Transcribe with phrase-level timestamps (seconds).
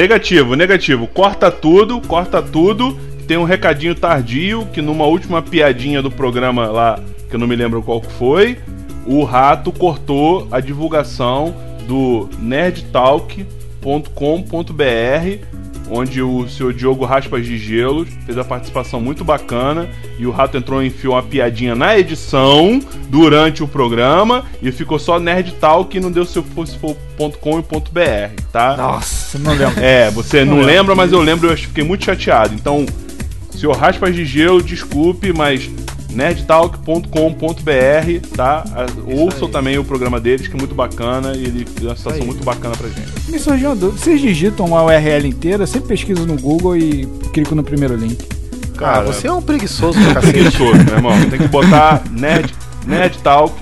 [0.00, 1.06] Negativo, negativo.
[1.06, 2.98] Corta tudo, corta tudo.
[3.28, 7.54] Tem um recadinho tardio que numa última piadinha do programa lá, que eu não me
[7.54, 8.58] lembro qual foi,
[9.04, 11.54] o rato cortou a divulgação
[11.86, 13.44] do nerdtalk.com.br
[15.90, 20.56] onde o seu Diogo Raspas de Gelo fez a participação muito bacana e o Rato
[20.56, 25.96] entrou e enfiou uma piadinha na edição durante o programa e ficou só Nerd Talk
[25.96, 26.44] e não deu seu
[27.40, 28.76] .com e .br, tá?
[28.76, 29.80] Nossa, não lembro.
[29.80, 32.54] É, você não, não lembra, mas eu lembro, eu fiquei muito chateado.
[32.54, 32.86] Então,
[33.50, 35.68] senhor Raspas de Gelo, desculpe, mas
[36.12, 38.64] nerdtalk.com.br, tá?
[39.06, 42.44] Ouçam também o programa deles, que é muito bacana e ele tem uma situação muito
[42.44, 43.30] bacana pra gente.
[43.30, 44.02] Me surgiu uma dúvida.
[44.02, 48.26] Vocês digitam a URL inteira, sempre pesquiso no Google e clico no primeiro link.
[48.76, 50.32] Cara, ah, você é um preguiçoso cacete.
[50.32, 51.12] preguiçoso, meu irmão.
[51.28, 52.52] Tem que botar nerd
[52.86, 53.54] Nerdtalk.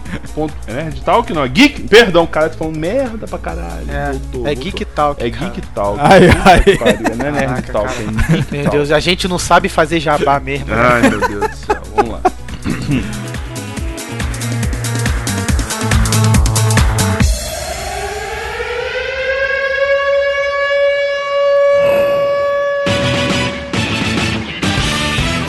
[0.66, 1.82] É Nerdtalk não, é Geek.
[1.82, 3.90] Perdão, o cara tá falando merda pra caralho.
[3.90, 5.22] É, voltou, é Geek Talk.
[5.22, 5.98] É Geek Talk.
[6.00, 7.16] Ai, ai.
[7.16, 10.66] Não é Nerd Talk, é Geek Meu Deus, a gente não sabe fazer jabá mesmo.
[10.70, 11.82] Ai, meu Deus do céu.
[11.94, 12.20] Vamos lá.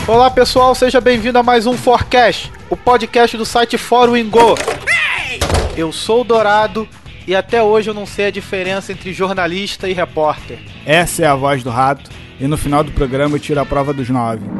[0.06, 4.54] Olá pessoal, seja bem-vindo a mais um Forecast, o podcast do site Fórum Ingo.
[5.74, 6.86] Eu sou o Dourado
[7.26, 10.58] e até hoje eu não sei a diferença entre jornalista e repórter.
[10.84, 13.94] Essa é a voz do rato e no final do programa eu tiro a prova
[13.94, 14.59] dos nove.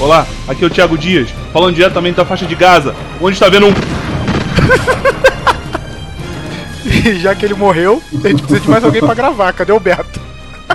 [0.00, 3.66] Olá, aqui é o Thiago Dias, falando diretamente da faixa de Gaza, onde está vendo
[3.66, 3.72] um.
[6.86, 9.52] e já que ele morreu, a gente precisa de mais alguém para gravar.
[9.52, 10.20] Cadê o Beto?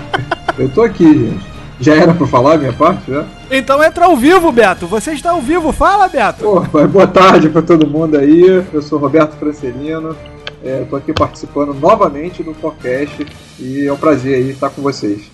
[0.59, 1.53] Eu tô aqui, gente.
[1.79, 3.23] Já era pra falar a minha parte, já?
[3.49, 4.87] Então entra ao vivo, Beto.
[4.87, 5.71] Você está ao vivo.
[5.71, 6.43] Fala, Beto.
[6.43, 8.65] Pô, boa tarde pra todo mundo aí.
[8.73, 10.17] Eu sou Roberto Francelino.
[10.61, 13.25] É, tô aqui participando novamente do podcast
[13.57, 15.31] e é um prazer aí estar com vocês.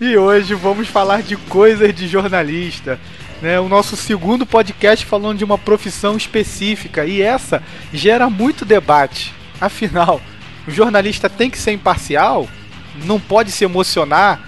[0.00, 2.98] E hoje vamos falar de coisas de jornalista.
[3.42, 7.62] Né, o nosso segundo podcast falando de uma profissão específica e essa
[7.92, 9.34] gera muito debate.
[9.60, 10.18] Afinal,
[10.66, 12.48] o jornalista tem que ser imparcial?
[13.04, 14.40] Não pode se emocionar?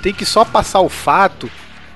[0.00, 1.50] Tem que só passar o fato?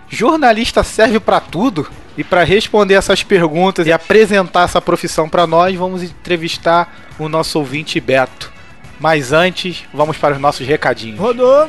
[0.08, 1.88] Jornalista serve para tudo?
[2.18, 7.60] E para responder essas perguntas e apresentar essa profissão para nós, vamos entrevistar o nosso
[7.60, 8.52] ouvinte Beto.
[8.98, 11.20] Mas antes, vamos para os nossos recadinhos.
[11.20, 11.68] Rodou!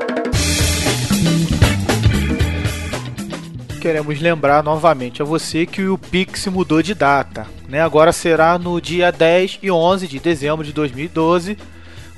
[3.79, 7.47] Queremos lembrar novamente a você que o Pix mudou de data.
[7.69, 7.81] Né?
[7.81, 11.57] Agora será no dia 10 e 11 de dezembro de 2012,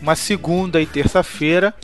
[0.00, 1.74] uma segunda e terça-feira.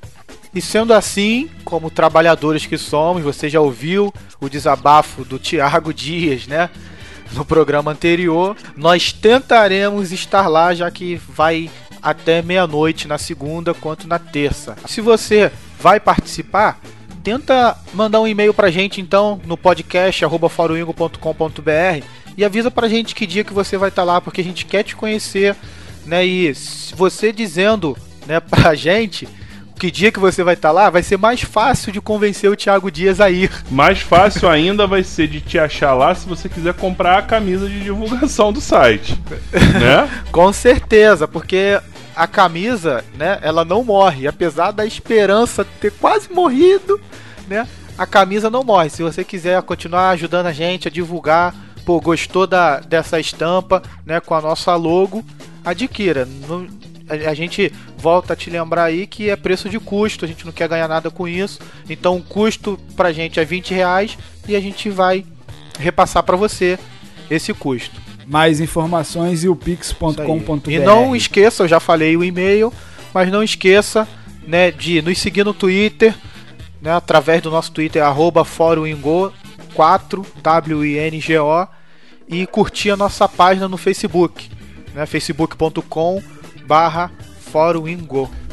[0.54, 6.46] E sendo assim, como trabalhadores que somos, você já ouviu o desabafo do Tiago Dias,
[6.46, 6.70] né?
[7.32, 11.70] No programa anterior, nós tentaremos estar lá, já que vai
[12.00, 14.76] até meia-noite na segunda quanto na terça.
[14.86, 16.80] Se você vai participar,
[17.26, 22.04] tenta mandar um e-mail pra gente então no podcast faroingo.com.br
[22.36, 24.64] e avisa pra gente que dia que você vai estar tá lá, porque a gente
[24.64, 25.56] quer te conhecer,
[26.04, 26.24] né?
[26.24, 26.52] E
[26.94, 27.96] você dizendo,
[28.28, 29.28] né, pra gente
[29.76, 32.54] que dia que você vai estar tá lá, vai ser mais fácil de convencer o
[32.54, 33.50] Thiago Dias a ir.
[33.72, 37.68] Mais fácil ainda vai ser de te achar lá se você quiser comprar a camisa
[37.68, 39.20] de divulgação do site,
[39.52, 40.08] né?
[40.30, 41.80] Com certeza, porque
[42.16, 44.26] a camisa, né, ela não morre.
[44.26, 46.98] Apesar da esperança ter quase morrido,
[47.46, 47.68] né,
[47.98, 48.88] a camisa não morre.
[48.88, 51.54] Se você quiser continuar ajudando a gente a divulgar,
[51.84, 55.22] pô, gostou da, dessa estampa, né, com a nossa logo,
[55.62, 56.26] adquira.
[56.48, 56.66] Não,
[57.08, 60.44] a, a gente volta a te lembrar aí que é preço de custo, a gente
[60.44, 61.60] não quer ganhar nada com isso.
[61.88, 64.16] Então o custo pra gente é 20 reais
[64.48, 65.24] e a gente vai
[65.78, 66.78] repassar para você
[67.30, 68.00] esse custo.
[68.26, 70.70] Mais informações e o pix.com.br.
[70.70, 72.72] E não esqueça, eu já falei o e-mail,
[73.14, 74.06] mas não esqueça
[74.46, 76.14] né, de nos seguir no Twitter,
[76.80, 79.32] né, através do nosso Twitter, arroba 4wingo,
[82.28, 84.50] e curtir a nossa página no Facebook,
[84.94, 86.22] né, facebook.com
[86.66, 87.10] barra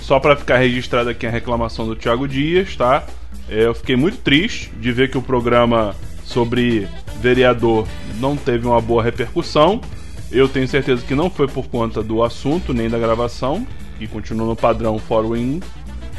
[0.01, 3.03] Só para ficar registrado aqui a reclamação do Thiago Dias, tá?
[3.49, 6.87] É, eu fiquei muito triste de ver que o programa sobre
[7.23, 7.87] vereador
[8.19, 9.79] não teve uma boa repercussão.
[10.29, 13.65] Eu tenho certeza que não foi por conta do assunto nem da gravação,
[13.97, 15.61] que continua no padrão Fórum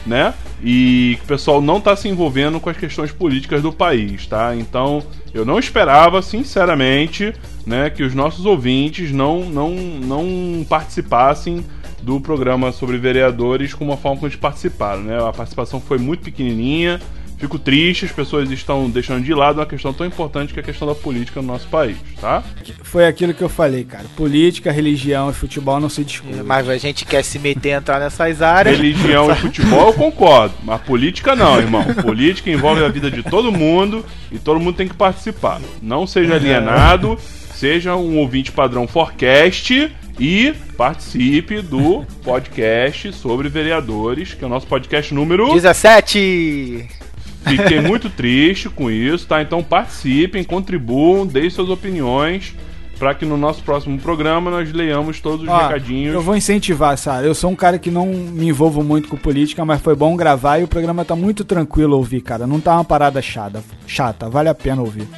[0.07, 0.35] né?
[0.63, 4.55] E que o pessoal não está se envolvendo com as questões políticas do país, tá?
[4.57, 5.03] Então,
[5.33, 7.35] eu não esperava, sinceramente,
[7.67, 11.65] né, que os nossos ouvintes não, não, não participassem
[12.03, 15.19] do programa sobre vereadores como a forma como eles participaram, né?
[15.19, 17.01] A participação foi muito pequenininha,
[17.45, 20.65] Fico triste, as pessoas estão deixando de lado uma questão tão importante que é a
[20.65, 22.43] questão da política no nosso país, tá?
[22.83, 24.07] Foi aquilo que eu falei, cara.
[24.17, 26.43] Política, religião e futebol não se discute.
[26.43, 28.79] Mas a gente quer se meter entrar nessas áreas.
[28.79, 31.85] Religião e futebol eu concordo, mas política não, irmão.
[32.01, 34.03] Política envolve a vida de todo mundo
[34.33, 35.61] e todo mundo tem que participar.
[35.83, 37.19] Não seja alienado,
[37.55, 44.67] seja um ouvinte padrão forecast e participe do podcast sobre vereadores, que é o nosso
[44.67, 47.04] podcast número 17.
[47.45, 49.43] Fiquei muito triste com isso, tá?
[49.43, 52.55] Então participem, contribuam, deem suas opiniões
[52.99, 56.15] para que no nosso próximo programa nós leiamos todos os Ó, recadinhos.
[56.15, 57.27] Eu vou incentivar, Sara.
[57.27, 60.59] Eu sou um cara que não me envolvo muito com política, mas foi bom gravar
[60.59, 62.47] e o programa tá muito tranquilo ouvir, cara.
[62.47, 65.09] Não tá uma parada chata, chata, vale a pena ouvir.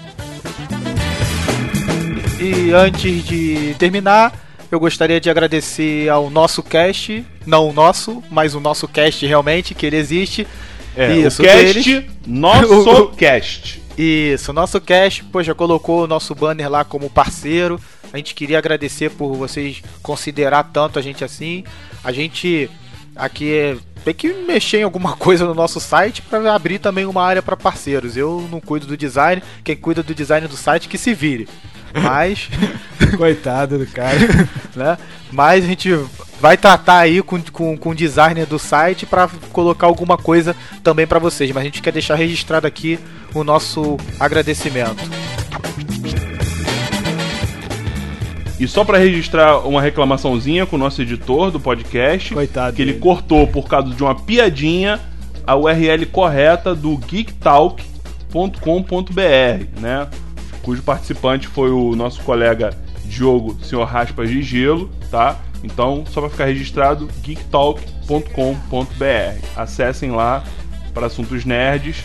[2.41, 4.33] E antes de terminar,
[4.71, 9.75] eu gostaria de agradecer ao nosso cast, não o nosso, mas o nosso cast realmente,
[9.75, 10.47] que ele existe
[10.97, 12.11] é, Isso, o cast, deles.
[12.27, 13.83] nosso cast.
[13.99, 17.81] Isso, nosso cast, pô, já colocou o nosso banner lá como parceiro.
[18.13, 21.65] A gente queria agradecer por vocês considerar tanto a gente assim.
[22.03, 22.71] A gente
[23.15, 27.43] aqui tem que mexer em alguma coisa no nosso site para abrir também uma área
[27.43, 28.17] para parceiros.
[28.17, 31.49] Eu não cuido do design, quem cuida do design do site que se vire.
[32.03, 32.49] Mas.
[33.17, 34.19] Coitado do cara.
[34.75, 34.99] né?
[35.33, 35.91] Mas a gente
[36.41, 41.07] vai tratar aí com, com, com o designer do site para colocar alguma coisa também
[41.07, 41.51] para vocês.
[41.51, 42.99] Mas a gente quer deixar registrado aqui
[43.35, 44.97] o nosso agradecimento.
[48.59, 52.93] E só para registrar uma reclamaçãozinha com o nosso editor do podcast, Coitado que ele
[52.93, 53.03] dele.
[53.03, 54.99] cortou por causa de uma piadinha
[55.47, 60.09] a URL correta do geektalk.com.br, né?
[60.63, 62.71] Cujo participante foi o nosso colega
[63.05, 65.37] Diogo Senhor Raspas de Gelo, tá?
[65.63, 69.47] Então, só para ficar registrado, geektalk.com.br.
[69.57, 70.43] Acessem lá
[70.93, 72.05] para assuntos nerds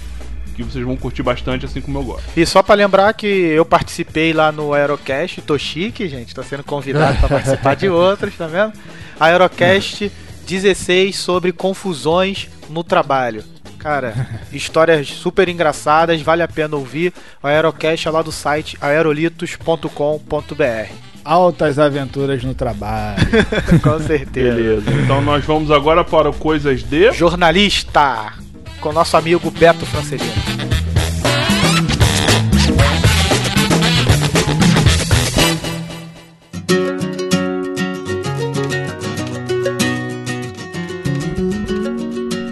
[0.55, 2.23] que vocês vão curtir bastante, assim como eu gosto.
[2.35, 6.63] E só para lembrar que eu participei lá no Aerocast, tô chique, gente, tô sendo
[6.63, 8.73] convidado para participar de outros, tá vendo?
[9.19, 10.11] Aerocast
[10.45, 13.43] 16 sobre confusões no trabalho.
[13.77, 14.13] Cara,
[14.51, 17.13] histórias super engraçadas, vale a pena ouvir.
[17.41, 21.10] O Aerocast é lá do site aerolitos.com.br.
[21.23, 23.17] Altas aventuras no trabalho.
[23.83, 24.55] com certeza.
[24.55, 24.91] Beleza.
[24.91, 28.33] Então nós vamos agora para coisas de jornalista
[28.79, 30.31] com nosso amigo Beto Francelino.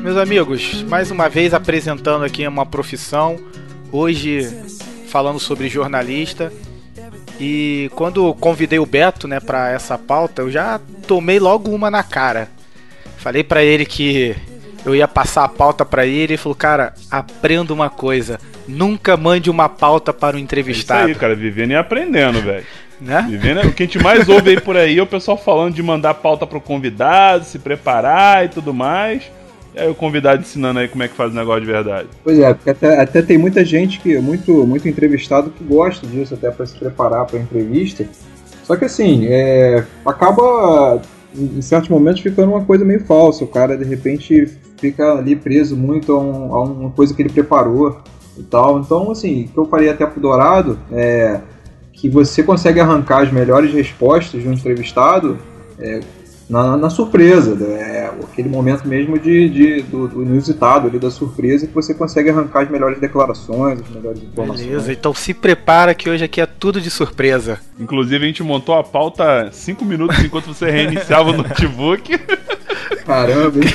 [0.04, 3.40] Meus amigos, mais uma vez apresentando aqui uma profissão,
[3.92, 4.48] hoje
[5.08, 6.54] falando sobre jornalista.
[7.40, 12.04] E quando convidei o Beto, né, para essa pauta, eu já tomei logo uma na
[12.04, 12.50] cara.
[13.18, 14.36] Falei para ele que
[14.86, 19.50] eu ia passar a pauta para ele, ele falou: "Cara, aprenda uma coisa, nunca mande
[19.50, 21.02] uma pauta para o entrevistado".
[21.02, 22.66] É isso aí, cara, vivendo e aprendendo, velho.
[23.02, 23.26] Né?
[23.30, 25.82] Vivendo, o que a gente mais ouve aí por aí é o pessoal falando de
[25.82, 29.24] mandar pauta pro convidado, se preparar e tudo mais.
[29.80, 32.08] Aí o convidado ensinando aí como é que faz o negócio de verdade.
[32.24, 36.34] Pois é, porque até, até tem muita gente que, muito, muito entrevistado que gosta disso
[36.34, 38.06] até para se preparar para entrevista.
[38.64, 41.02] Só que assim, é, acaba
[41.36, 43.44] em certos momentos ficando uma coisa meio falsa.
[43.44, 47.30] O cara de repente fica ali preso muito a, um, a uma coisa que ele
[47.30, 48.02] preparou
[48.38, 48.80] e tal.
[48.80, 51.40] Então, assim, o que eu falei até pro Dourado é
[51.94, 55.38] que você consegue arrancar as melhores respostas de um entrevistado
[55.78, 56.00] é,
[56.50, 58.10] na, na surpresa, né?
[58.24, 62.64] aquele momento mesmo de, de do, do, inusitado ali da surpresa que você consegue arrancar
[62.64, 64.66] as melhores declarações, as melhores informações.
[64.66, 67.60] Beleza, então se prepara que hoje aqui é tudo de surpresa.
[67.80, 72.18] Inclusive a gente montou a pauta cinco minutos enquanto você reiniciava o notebook.
[73.06, 73.74] Caramba, hein?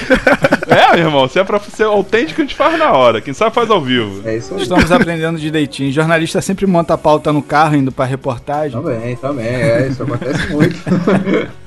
[0.68, 3.20] É, meu irmão, se é pra ser autêntico, a gente faz na hora.
[3.20, 4.26] Quem sabe faz ao vivo.
[4.28, 4.62] É isso aí.
[4.62, 5.92] Estamos aprendendo direitinho.
[5.92, 8.80] Jornalista sempre monta a pauta no carro indo pra reportagem.
[8.80, 10.76] Também, também, é, isso acontece muito.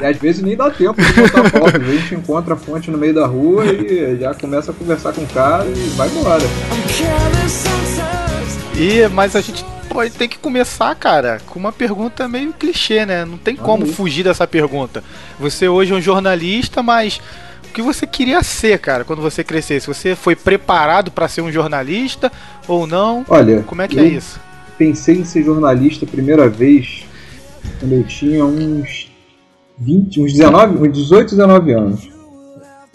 [0.00, 2.56] e às vezes nem dá tempo de botar foto, às vezes a gente encontra a
[2.56, 6.08] fonte no meio da rua e já começa a conversar com o cara e vai
[6.08, 6.42] embora.
[8.76, 13.24] E, mas a gente pode ter que começar, cara, com uma pergunta meio clichê, né?
[13.24, 13.92] Não tem como aí.
[13.92, 15.02] fugir dessa pergunta.
[15.38, 17.20] Você hoje é um jornalista, mas
[17.68, 19.86] o que você queria ser, cara, quando você crescesse?
[19.86, 22.30] Você foi preparado pra ser um jornalista
[22.66, 23.24] ou não?
[23.28, 24.40] Olha, Como é que eu é isso?
[24.78, 27.04] pensei em ser jornalista a primeira vez
[27.78, 29.09] quando eu tinha uns
[29.80, 32.08] 20, uns 19, uns 18, 19 anos.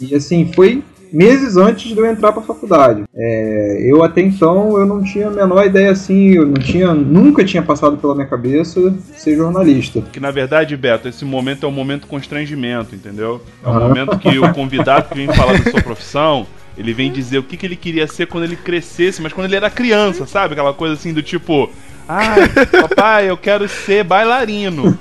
[0.00, 3.04] E assim, foi meses antes de eu entrar para a faculdade.
[3.14, 7.44] É, eu até então eu não tinha a menor ideia assim, eu não tinha, nunca
[7.44, 10.02] tinha passado pela minha cabeça ser jornalista.
[10.12, 13.40] Que na verdade, Beto, esse momento é um momento constrangimento, entendeu?
[13.64, 13.88] É um Aham.
[13.88, 17.56] momento que o convidado que vem falar da sua profissão, ele vem dizer o que,
[17.56, 20.52] que ele queria ser quando ele crescesse, mas quando ele era criança, sabe?
[20.52, 21.70] Aquela coisa assim do tipo,
[22.06, 22.48] ai,
[22.80, 24.96] papai, eu quero ser bailarino,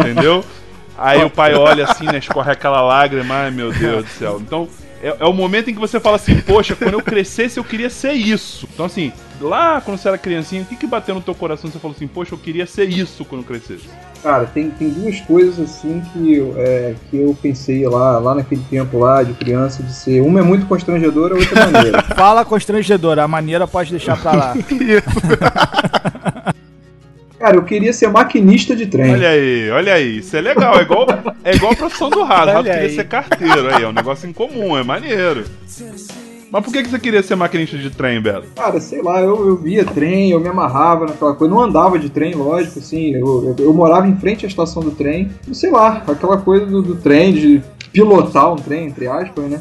[0.00, 0.44] entendeu?
[0.96, 4.38] Aí o pai olha assim, né, escorre aquela lágrima, ai meu Deus do céu.
[4.40, 4.68] Então,
[5.02, 7.90] é, é o momento em que você fala assim, poxa, quando eu crescesse eu queria
[7.90, 8.68] ser isso.
[8.72, 11.72] Então assim, lá quando você era criancinha, o que que bateu no teu coração e
[11.72, 13.88] você falou assim, poxa, eu queria ser isso quando eu crescesse?
[14.22, 18.62] Cara, tem, tem duas coisas assim que, eu- é, que eu pensei lá, lá naquele
[18.70, 20.20] tempo lá de criança de ser.
[20.20, 22.02] Uma é muito constrangedora, a outra é maneira.
[22.14, 24.54] Fala constrangedora, a maneira pode deixar pra lá.
[27.42, 29.14] Cara, eu queria ser maquinista de trem.
[29.14, 31.04] Olha aí, olha aí, isso é legal, é igual,
[31.42, 32.50] é igual a profissão do Rato.
[32.50, 35.44] O Rato queria ser carteiro aí, é um negócio em comum, é maneiro.
[36.52, 38.46] Mas por que, que você queria ser maquinista de trem, Beto?
[38.54, 41.52] Cara, sei lá, eu, eu via trem, eu me amarrava naquela coisa.
[41.52, 43.12] Não andava de trem, lógico, assim.
[43.12, 45.28] Eu, eu, eu morava em frente à estação do trem.
[45.50, 47.60] Sei lá, aquela coisa do, do trem, de
[47.92, 49.60] pilotar um trem, entre aspas, né?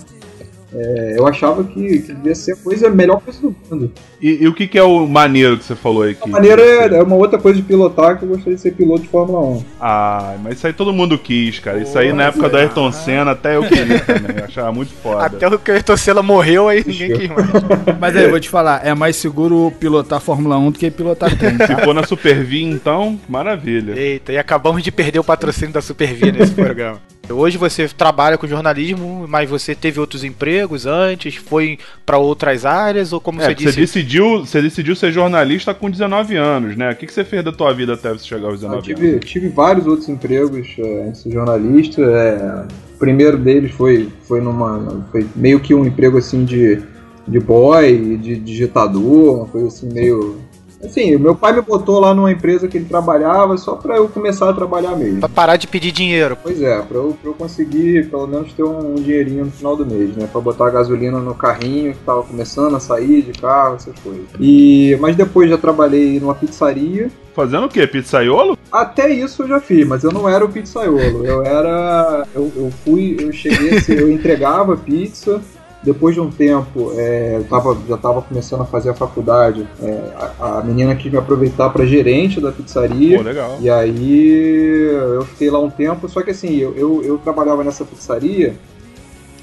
[0.74, 3.92] É, eu achava que, que devia ser a coisa, a melhor coisa do mundo.
[4.22, 6.12] E, e o que, que é o maneiro que você falou aí?
[6.12, 8.72] A Que, maneira é, é uma outra coisa de pilotar que eu gostaria de ser
[8.74, 9.66] piloto de Fórmula 1.
[9.80, 11.80] Ah, mas isso aí todo mundo quis, cara.
[11.82, 12.62] Isso aí na Pô, época do é.
[12.62, 14.38] Ayrton Senna, até eu queria também.
[14.38, 15.26] Eu achava muito foda.
[15.26, 17.48] Até o que o Senna morreu, aí ninguém quis mais.
[18.00, 21.36] Mas aí, eu vou te falar, é mais seguro pilotar Fórmula 1 do que pilotar
[21.38, 21.80] trem, Se tá?
[21.80, 24.00] for na Super V, então, maravilha.
[24.00, 27.00] Eita, e acabamos de perder o patrocínio da Supervia nesse programa.
[27.30, 33.14] Hoje você trabalha com jornalismo, mas você teve outros empregos antes, foi pra outras áreas,
[33.14, 36.92] ou como É, você você disse, decidiu, você decidiu ser jornalista com 19 anos, né?
[36.92, 39.10] O que, que você fez da tua vida até você chegar aos Eu 19 tive,
[39.14, 39.26] anos?
[39.26, 42.02] tive vários outros empregos é, antes de ser jornalista.
[42.02, 45.06] é, o primeiro deles foi, foi numa.
[45.12, 46.82] Foi meio que um emprego assim de,
[47.28, 50.41] de boy, de digitador, uma coisa assim meio.
[50.84, 54.50] Assim, meu pai me botou lá numa empresa que ele trabalhava só pra eu começar
[54.50, 55.20] a trabalhar mesmo.
[55.20, 56.38] pra parar de pedir dinheiro.
[56.42, 59.86] Pois é, pra eu, pra eu conseguir pelo menos ter um, dinheirinho no final do
[59.86, 60.28] mês, né?
[60.32, 64.26] Pra botar gasolina no carrinho que tava começando a sair de carro, essas coisas.
[64.40, 67.10] E, mas depois já trabalhei numa pizzaria.
[67.34, 67.88] Fazendo o quê?
[67.88, 68.58] Pizzaiolo?
[68.72, 71.26] Até isso eu já fiz, mas eu não era o pizzaiolo.
[71.26, 72.28] Eu era.
[72.36, 75.42] Eu, eu fui, eu cheguei a ser, eu entregava pizza.
[75.84, 79.68] Depois de um tempo, é, eu tava, já estava começando a fazer a faculdade.
[79.82, 80.02] é,
[80.40, 83.18] a, a menina quis me aproveitar para gerente da pizzaria.
[83.18, 83.58] Pô, legal.
[83.60, 87.84] E aí eu fiquei lá um tempo, só que assim, eu, eu, eu trabalhava nessa
[87.84, 88.56] pizzaria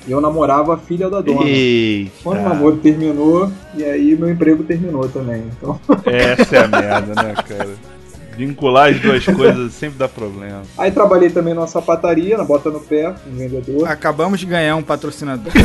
[0.07, 1.43] e eu namorava a filha da dona.
[1.45, 2.13] Eita.
[2.23, 5.43] Quando o namoro terminou, e aí meu emprego terminou também.
[5.59, 7.98] Então, Essa é a merda, né, cara?
[8.39, 10.63] Vincular as duas coisas sempre dá problema.
[10.79, 13.89] aí trabalhei também numa sapataria, na Bota no Pé, um vendedor.
[13.89, 15.53] Acabamos de ganhar um patrocinador.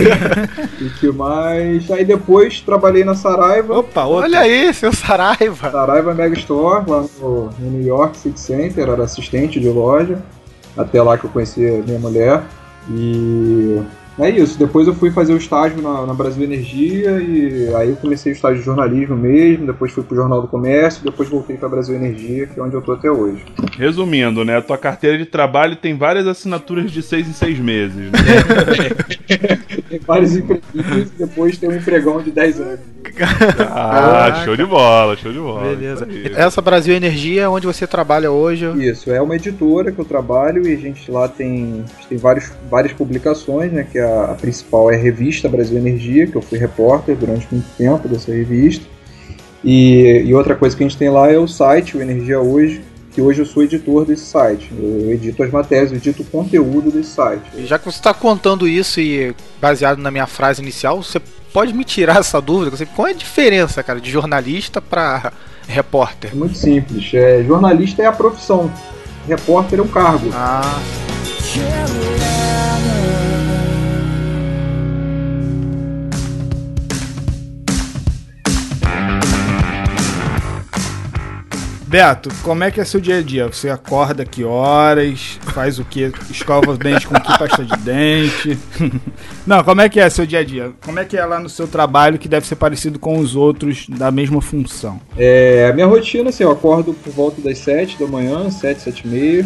[0.81, 1.89] E que mais?
[1.91, 4.23] Aí depois trabalhei na Saraiva, Opa, outra.
[4.25, 5.69] Olha aí, seu Saraiva.
[5.69, 10.17] Saraiva Mega Store, lá no, no New York City Center, era assistente de loja.
[10.75, 12.41] Até lá que eu conheci a minha mulher.
[12.89, 13.79] E
[14.19, 14.57] é isso.
[14.57, 18.35] Depois eu fui fazer o estágio na, na Brasil Energia e aí eu comecei o
[18.35, 19.65] estágio de jornalismo mesmo.
[19.65, 21.03] Depois fui pro Jornal do Comércio.
[21.03, 23.43] Depois voltei pra Brasil Energia, que é onde eu tô até hoje.
[23.77, 24.57] Resumindo, né?
[24.57, 28.19] A tua carteira de trabalho tem várias assinaturas de seis em seis meses, né?
[29.93, 32.79] Tem vários empreguinhos e depois tem um empregão de 10 anos.
[33.59, 35.69] Ah, show de bola, show de bola.
[35.69, 36.07] Beleza.
[36.35, 38.65] Essa Brasil Energia é onde você trabalha hoje.
[38.83, 42.17] Isso, é uma editora que eu trabalho e a gente lá tem, a gente tem
[42.17, 43.85] vários, várias publicações, né?
[43.89, 47.65] Que a, a principal é a revista Brasil Energia, que eu fui repórter durante muito
[47.77, 48.85] tempo dessa revista.
[49.63, 52.81] E, e outra coisa que a gente tem lá é o site, o Energia Hoje,
[53.13, 54.69] que hoje eu sou editor desse site.
[54.77, 57.43] Eu edito as matérias, eu edito o conteúdo desse site.
[57.55, 61.21] E Já que você está contando isso e baseado na minha frase inicial, você
[61.53, 62.75] pode me tirar essa dúvida?
[62.75, 65.31] Você- Qual é a diferença, cara, de jornalista para
[65.67, 66.31] repórter?
[66.33, 67.09] É muito simples.
[67.13, 68.69] É, jornalista é a profissão,
[69.27, 70.29] repórter é o cargo.
[70.33, 70.79] Ah,
[81.93, 83.45] Beto, como é que é seu dia a dia?
[83.45, 85.37] Você acorda que horas?
[85.53, 86.11] Faz o que?
[86.27, 88.57] Escova os dentes com que pasta de dente?
[89.45, 90.71] Não, como é que é seu dia a dia?
[90.83, 93.85] Como é que é lá no seu trabalho que deve ser parecido com os outros
[93.87, 94.99] da mesma função?
[95.15, 99.03] É, a minha rotina, assim, eu acordo por volta das 7 da manhã, 7, 7
[99.05, 99.45] e meia.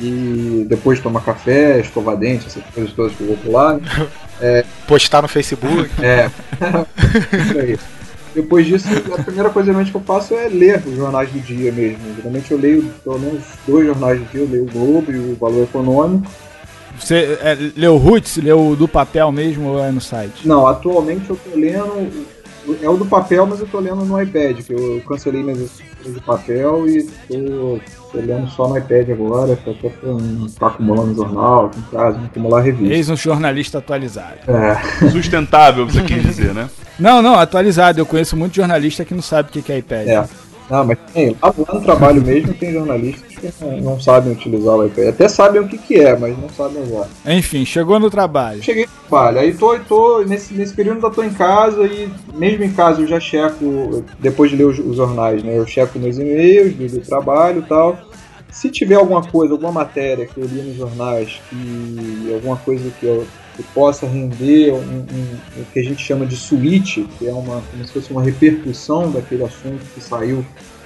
[0.00, 3.74] E depois tomar café, escovar dente, essas coisas todas que eu vou pular.
[3.74, 3.82] Né?
[4.40, 5.88] É, Postar no Facebook.
[6.02, 6.28] É.
[7.38, 7.78] Isso aí.
[8.34, 8.86] Depois disso,
[9.18, 11.98] a primeira coisa que eu faço é ler os jornais do dia mesmo.
[12.16, 15.36] Geralmente eu leio pelo menos dois jornais do dia, eu leio o Globo e o
[15.36, 16.30] Valor Econômico.
[16.98, 20.46] Você é, leu o Roots, leu do papel mesmo ou é no site?
[20.46, 22.10] Não, atualmente eu tô lendo.
[22.82, 25.70] É o do papel, mas eu tô lendo no iPad, que eu cancelei minhas
[26.04, 27.80] de papel e tô,
[28.14, 29.58] lendo só no iPad agora,
[30.02, 32.94] não tá acumulando jornal, em casa, não acumular revista.
[32.94, 34.38] Eis um jornalista atualizado.
[34.48, 35.08] É.
[35.10, 36.68] Sustentável, você quis dizer, né?
[37.00, 37.98] Não, não, atualizado.
[37.98, 40.06] Eu conheço muito jornalista que não sabe o que é iPad.
[40.06, 40.28] É.
[40.68, 44.86] Não, mas tem, lá no trabalho mesmo tem jornalistas que não, não, sabem utilizar o
[44.86, 45.08] iPad.
[45.08, 47.08] Até sabem o que, que é, mas não sabem usar.
[47.26, 48.62] Enfim, chegou no trabalho.
[48.62, 49.38] Cheguei no trabalho.
[49.40, 53.06] Aí tô, tô nesse, nesse período ainda tô em casa e mesmo em casa eu
[53.06, 55.56] já checo, depois de ler os, os jornais, né?
[55.56, 57.98] Eu checo meus e-mails do, do trabalho e tal.
[58.50, 63.06] Se tiver alguma coisa, alguma matéria que eu li nos jornais, que alguma coisa que
[63.06, 67.32] eu que possa render um, um, o que a gente chama de suíte, que é
[67.32, 70.44] uma, como se fosse uma repercussão daquele assunto que saiu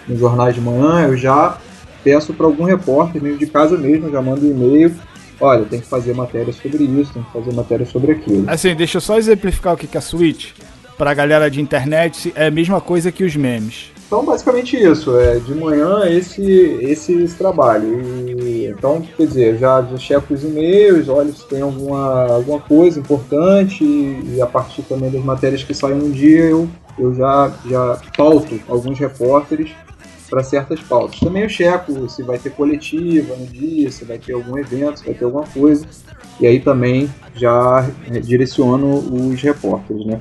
[0.09, 1.59] nos jornais de manhã, eu já
[2.05, 4.95] peço para algum repórter, mesmo de casa mesmo, já mando um e-mail.
[5.41, 8.45] Olha, tem que fazer matéria sobre isso, tem que fazer matéria sobre aquilo.
[8.47, 10.55] Assim, deixa eu só exemplificar o que é a suíte.
[10.97, 13.93] Para a galera de internet, é a mesma coisa que os memes.
[14.07, 15.19] Então, basicamente isso.
[15.19, 18.01] É, de manhã, esse, esse, esse trabalho.
[18.39, 23.01] E, então, quer dizer, já, já checo os e-mails, olho se tem alguma, alguma coisa
[23.01, 27.53] importante e, e a partir também das matérias que saem no dia, eu, eu já,
[27.69, 29.73] já pauto alguns repórteres
[30.29, 31.21] para certas pautas.
[31.21, 35.07] Também eu checo se vai ter coletiva no dia, se vai ter algum evento, se
[35.07, 35.87] vai ter alguma coisa.
[36.41, 37.89] E aí também já
[38.23, 40.21] direciono os repórteres, né?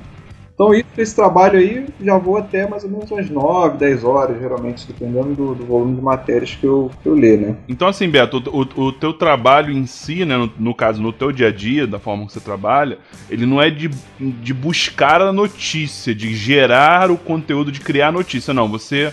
[0.53, 4.39] Então, isso, esse trabalho aí, já vou até mais ou menos umas 9, 10 horas,
[4.39, 7.55] geralmente, dependendo do, do volume de matérias que eu, que eu ler, né?
[7.67, 11.11] Então, assim, Beto, o, o, o teu trabalho em si, né, no, no, caso, no
[11.11, 12.99] teu dia a dia, da forma que você trabalha,
[13.31, 13.89] ele não é de,
[14.19, 18.69] de buscar a notícia, de gerar o conteúdo, de criar a notícia, não.
[18.69, 19.11] Você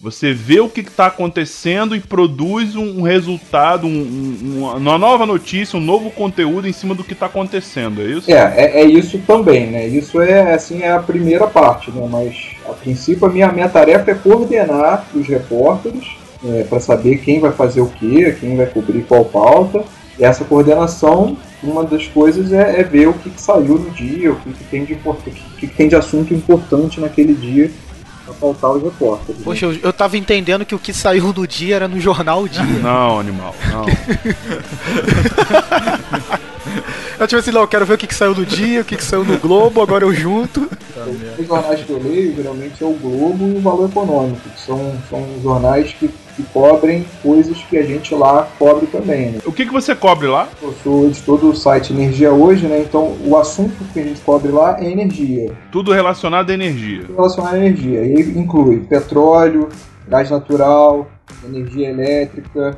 [0.00, 5.26] você vê o que está acontecendo e produz um, um resultado, um, um, uma nova
[5.26, 8.30] notícia, um novo conteúdo em cima do que está acontecendo, é isso?
[8.30, 9.86] É, é, é, isso também, né?
[9.86, 12.08] Isso é assim é a primeira parte, né?
[12.10, 16.16] Mas a princípio a minha, minha tarefa é coordenar os repórteres
[16.48, 19.84] é, para saber quem vai fazer o que, quem vai cobrir qual pauta.
[20.18, 24.32] E essa coordenação, uma das coisas é, é ver o que, que, saiu no dia,
[24.32, 27.70] o que, que tem de o que, que tem de assunto importante naquele dia
[28.34, 29.38] pautar os repórteres.
[29.38, 29.44] Né?
[29.44, 32.48] Poxa, eu, eu tava entendendo que o que saiu do dia era no jornal o
[32.48, 32.64] dia.
[32.82, 33.84] Não, animal, não.
[37.18, 38.96] eu tipo assim, não, eu quero ver o que, que saiu do dia, o que,
[38.96, 40.68] que saiu no Globo, agora eu junto.
[41.38, 44.96] Os jornais que eu leio, geralmente é o Globo e o Valor Econômico, que são,
[45.08, 49.32] são jornais que que cobrem coisas que a gente lá cobre também.
[49.32, 49.38] Né?
[49.44, 50.48] O que, que você cobre lá?
[50.62, 52.80] Eu sou editor do site Energia Hoje, né?
[52.80, 55.52] Então o assunto que a gente cobre lá é energia.
[55.70, 57.02] Tudo relacionado à energia.
[57.02, 58.04] Tudo relacionado à energia.
[58.04, 59.68] E inclui petróleo,
[60.08, 61.08] gás natural,
[61.44, 62.76] energia elétrica,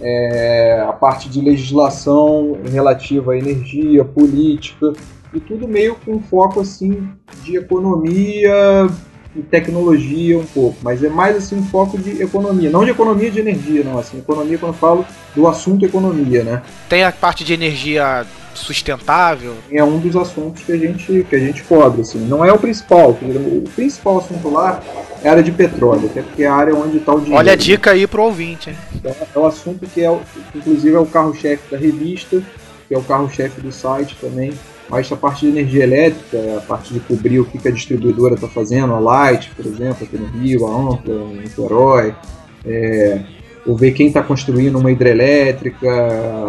[0.00, 4.92] é, a parte de legislação relativa à energia, política,
[5.32, 7.08] e tudo meio com foco assim
[7.42, 8.88] de economia,
[9.34, 13.30] e tecnologia um pouco, mas é mais assim um foco de economia, não de economia
[13.30, 16.62] de energia, não, assim, economia quando eu falo do assunto economia, né?
[16.88, 19.54] Tem a parte de energia sustentável?
[19.70, 22.58] É um dos assuntos que a gente que a gente cobre, assim, não é o
[22.58, 24.82] principal, o principal assunto lá
[25.22, 27.38] é a área de petróleo, até porque é a área onde está o dinheiro.
[27.38, 28.76] Olha a dica aí pro ouvinte, hein?
[29.04, 30.18] É, é o assunto que é,
[30.54, 32.42] inclusive é o carro-chefe da revista,
[32.86, 34.52] que é o carro-chefe do site também,
[34.92, 38.46] mas a parte de energia elétrica, a parte de cobrir o que a distribuidora está
[38.46, 42.14] fazendo, a Light, por exemplo, aqui no Rio, a Ampla, em Niterói,
[42.62, 43.22] é,
[43.66, 45.88] ou ver quem está construindo uma hidrelétrica,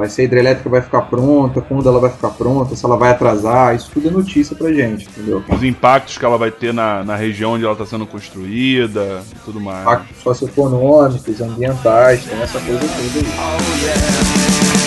[0.09, 3.77] se a hidrelétrica vai ficar pronta, quando ela vai ficar pronta, se ela vai atrasar,
[3.77, 5.41] isso tudo é notícia pra gente, entendeu?
[5.47, 9.39] Os impactos que ela vai ter na, na região onde ela está sendo construída e
[9.45, 9.83] tudo mais.
[9.83, 13.33] Impactos socioeconômicos, ambientais, tem essa coisa toda aí.
[13.39, 14.82] Oh, yeah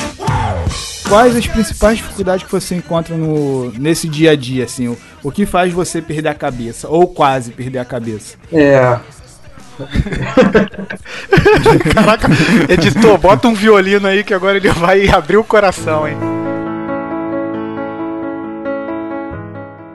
[1.08, 4.88] quais as principais dificuldades que você encontra no, nesse dia a dia, assim?
[4.88, 6.88] O, o que faz você perder a cabeça?
[6.88, 8.36] Ou quase perder a cabeça?
[8.52, 8.98] É.
[11.94, 12.28] Caraca,
[12.68, 16.16] editor, bota um violino aí que agora ele vai abrir o coração, hein?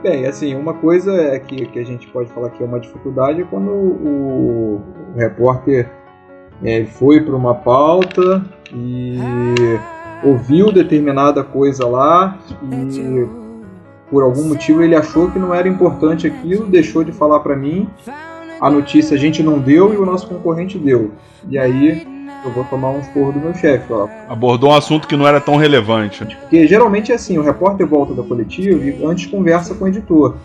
[0.02, 3.42] Bem, assim, uma coisa é que, que a gente pode falar que é uma dificuldade
[3.42, 4.82] é quando o, o
[5.16, 5.90] repórter
[6.64, 9.18] É, foi para uma pauta e
[10.22, 13.26] ouviu determinada coisa lá e
[14.10, 17.88] por algum motivo ele achou que não era importante aquilo, deixou de falar para mim.
[18.60, 21.12] A notícia a gente não deu e o nosso concorrente deu.
[21.48, 22.06] E aí
[22.44, 23.92] eu vou tomar um esporro do meu chefe.
[23.92, 24.08] Ó.
[24.28, 26.24] Abordou um assunto que não era tão relevante.
[26.24, 30.36] Porque geralmente é assim, o repórter volta da coletiva e antes conversa com o editor.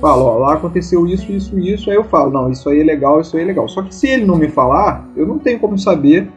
[0.00, 3.20] Fala, ó, lá aconteceu isso, isso, isso, aí eu falo, não, isso aí é legal,
[3.20, 3.68] isso aí é legal.
[3.68, 6.28] Só que se ele não me falar, eu não tenho como saber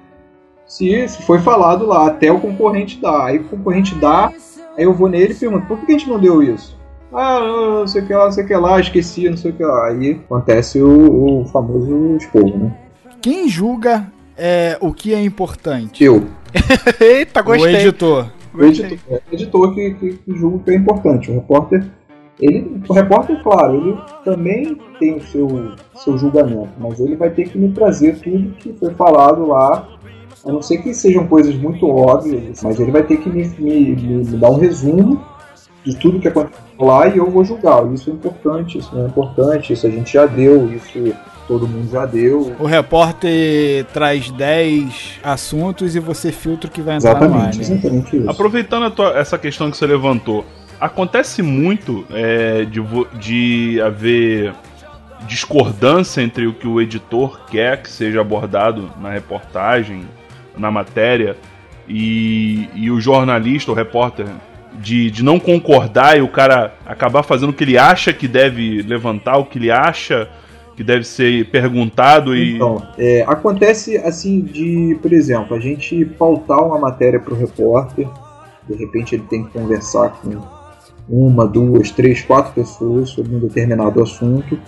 [0.66, 3.26] se, se foi falado lá, até o concorrente dá.
[3.26, 4.32] Aí o concorrente dá,
[4.78, 6.78] aí eu vou nele e pergunto, por que a gente não deu isso?
[7.14, 9.52] Ah, não, não sei o que lá, não sei o que lá, esqueci, não sei
[9.52, 9.88] o que lá.
[9.88, 12.78] Aí acontece o, o famoso esporro, né?
[13.22, 16.04] Quem julga é, o que é importante?
[16.04, 16.26] Eu.
[17.00, 17.76] Eita, O gostei.
[17.76, 18.32] editor.
[18.54, 21.32] O editor, é o editor que, que, que julga o que é importante.
[21.32, 21.86] O repórter,
[22.40, 27.50] ele, o repórter, claro, ele também tem o seu, seu julgamento, mas ele vai ter
[27.50, 29.88] que me trazer tudo que foi falado lá,
[30.46, 33.96] a não ser que sejam coisas muito óbvias, mas ele vai ter que me, me,
[33.96, 35.22] me, me dar um resumo
[35.84, 37.92] de tudo que aconteceu lá e eu vou julgar.
[37.94, 41.14] Isso é importante, isso não é importante, isso a gente já deu, isso
[41.48, 42.56] todo mundo já deu.
[42.60, 47.50] O repórter traz 10 assuntos e você filtra o que vai entrar no ar.
[47.50, 47.76] Exatamente, Né?
[47.78, 48.30] exatamente isso.
[48.30, 50.44] Aproveitando a tua- essa questão que você levantou,
[50.80, 52.82] acontece muito é, de,
[53.20, 54.54] de haver
[55.28, 60.06] discordância entre o que o editor quer que seja abordado na reportagem,
[60.58, 61.36] na matéria,
[61.88, 64.26] e, e o jornalista, o repórter,
[64.74, 68.82] de, de não concordar e o cara acabar fazendo o que ele acha que deve
[68.82, 70.30] levantar, o que ele acha
[70.76, 72.56] que deve ser perguntado e.
[72.56, 78.08] Então, é, acontece assim de, por exemplo, a gente pautar uma matéria para o repórter,
[78.68, 80.42] de repente ele tem que conversar com
[81.08, 84.60] uma, duas, três, quatro pessoas sobre um determinado assunto.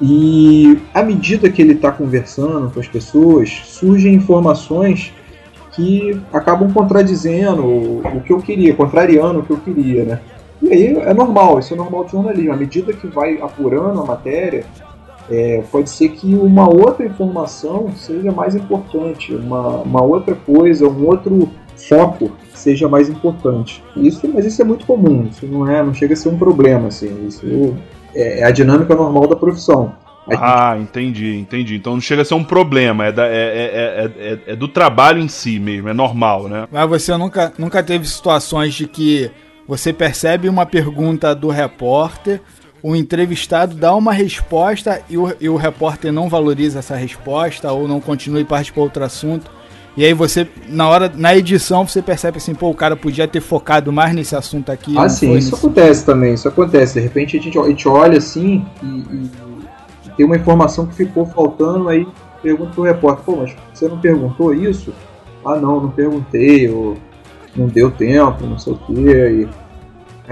[0.00, 5.12] E à medida que ele está conversando com as pessoas, surgem informações
[5.72, 10.20] que acabam contradizendo o, que eu queria, contrariando o que eu queria, né?
[10.62, 12.52] E aí é normal, isso é normal de jornalismo.
[12.52, 14.64] À medida que vai apurando a matéria,
[15.30, 21.06] é, pode ser que uma outra informação seja mais importante, uma, uma outra coisa, um
[21.06, 23.82] outro foco seja mais importante.
[23.96, 26.88] Isso, mas isso é muito comum, isso não é, não chega a ser um problema,
[26.88, 27.74] assim, isso
[28.14, 29.94] é, é a dinâmica normal da profissão.
[30.38, 31.76] Ah, entendi, entendi.
[31.76, 34.66] Então não chega a ser um problema, é, da- é- é- é- é- é do
[34.66, 36.66] trabalho em si mesmo, é normal, né?
[36.72, 39.30] Mas você nunca, nunca teve situações de que
[39.68, 42.40] você percebe uma pergunta do repórter,
[42.82, 47.86] o entrevistado dá uma resposta e o, e o repórter não valoriza essa resposta ou
[47.86, 49.50] não continua e parte para outro assunto.
[49.96, 53.40] E aí você, na hora, na edição, você percebe assim, pô, o cara podia ter
[53.40, 54.96] focado mais nesse assunto aqui.
[54.98, 56.94] Ah, sim, isso nesse- acontece também, isso acontece.
[56.94, 59.30] De repente a gente, a gente olha assim e, e-
[60.06, 62.06] e tem uma informação que ficou faltando, aí
[62.42, 64.92] pergunta pro repórter, pô, mas você não perguntou isso?
[65.46, 66.96] Ah não, não perguntei, ou
[67.54, 68.92] não deu tempo, não sei o quê.
[68.92, 69.48] E,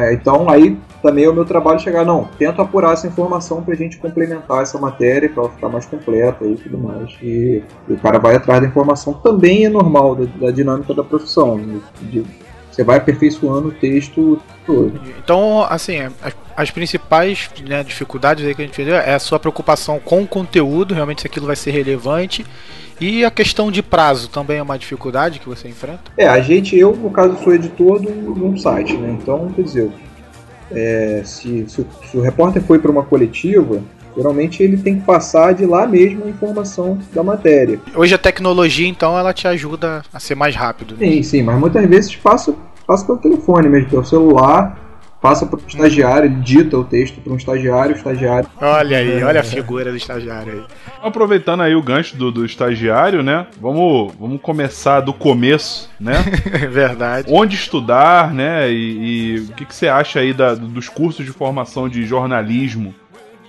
[0.01, 3.75] é, então aí também é o meu trabalho chegar, não, tento apurar essa informação pra
[3.75, 7.11] gente complementar essa matéria, pra ela ficar mais completa e tudo mais.
[7.23, 11.61] E, o cara vai atrás da informação, também é normal da, da dinâmica da profissão.
[12.01, 12.25] de-
[12.71, 14.99] você vai aperfeiçoando o texto todo.
[15.23, 19.39] Então, assim, as, as principais né, dificuldades aí que a gente entendeu é a sua
[19.39, 22.47] preocupação com o conteúdo, realmente se aquilo vai ser relevante.
[22.99, 26.01] E a questão de prazo também é uma dificuldade que você enfrenta?
[26.17, 29.19] É, a gente, eu no caso sou editor de um site, né?
[29.21, 29.91] Então, quer dizer,
[30.75, 33.81] é, se, se, o- se o repórter foi para uma coletiva,
[34.17, 37.81] geralmente ele tem que passar de lá mesmo a informação da matéria.
[37.95, 40.97] Hoje a tecnologia, então, ela te ajuda a ser mais rápido.
[40.99, 41.07] né?
[41.07, 42.55] Sim, sim, mas muitas vezes passa,
[42.87, 44.79] passa pelo telefone mesmo, pelo celular,
[45.23, 48.49] passa para o estagiário, ele dita o texto para um estagiário, o estagiário.
[48.61, 50.63] Olha aí, olha a figura do estagiário aí.
[51.01, 53.47] Aproveitando aí o gancho do, do estagiário, né?
[53.61, 56.15] Vamos, vamos começar do começo, né?
[56.53, 57.29] É verdade.
[57.31, 58.69] Onde estudar, né?
[58.71, 62.93] E, e o que, que você acha aí da- dos cursos de formação de jornalismo,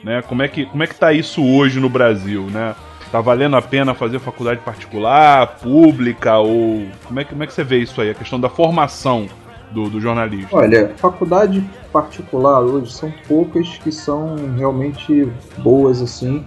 [0.04, 0.22] né?
[0.22, 2.76] Como é que como é que tá isso hoje no Brasil, né?
[3.12, 7.54] Tá valendo a pena fazer faculdade particular, pública ou como é que como é que
[7.54, 9.28] você vê isso aí, a questão da formação
[9.74, 10.50] do, do jornalismo?
[10.52, 16.46] Olha, faculdade particular hoje são poucas que são realmente boas assim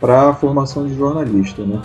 [0.00, 1.80] para a formação de jornalista, né?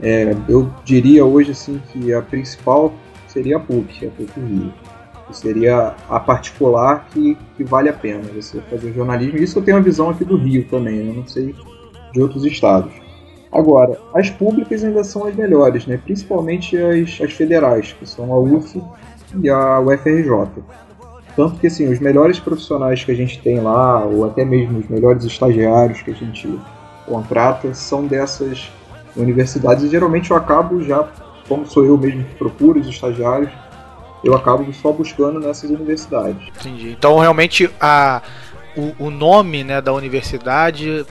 [0.00, 2.92] É, eu diria hoje assim que a principal
[3.28, 4.72] seria a PUC, a PUC Rio.
[5.26, 9.38] Que seria a particular que, que vale a pena você fazer jornalismo.
[9.38, 11.54] Isso eu tenho uma visão aqui do Rio também, eu não sei
[12.12, 12.92] de outros estados.
[13.50, 15.98] Agora, as públicas ainda são as melhores, né?
[16.02, 18.82] principalmente as, as federais, que são a UF
[19.40, 20.62] e a UFRJ.
[21.34, 24.88] Tanto que assim, os melhores profissionais que a gente tem lá, ou até mesmo os
[24.88, 26.58] melhores estagiários que a gente
[27.06, 28.70] contrata, são dessas
[29.16, 31.08] universidades e geralmente eu acabo já,
[31.48, 33.50] como sou eu mesmo que procuro os estagiários,
[34.22, 36.48] eu acabo só buscando nessas universidades.
[36.60, 36.90] Entendi.
[36.90, 38.22] Então realmente a,
[38.76, 41.04] o, o nome né, da universidade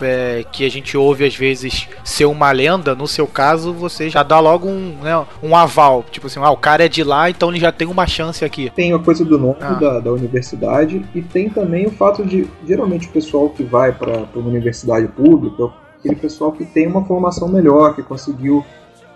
[0.00, 4.22] é, que a gente ouve às vezes ser uma lenda, no seu caso, você já
[4.22, 6.04] dá logo um, né, um aval.
[6.10, 8.70] Tipo assim, ah, o cara é de lá, então ele já tem uma chance aqui.
[8.70, 9.74] Tem a coisa do nome ah.
[9.74, 14.24] da, da universidade e tem também o fato de, geralmente, o pessoal que vai para
[14.34, 18.64] uma universidade pública, aquele pessoal que tem uma formação melhor, que conseguiu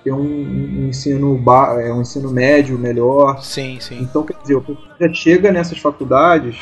[0.02, 3.42] ter um, um ensino ba é, um ensino médio melhor.
[3.42, 3.98] Sim, sim.
[4.00, 4.60] Então, quer dizer,
[4.98, 6.58] já chega nessas faculdades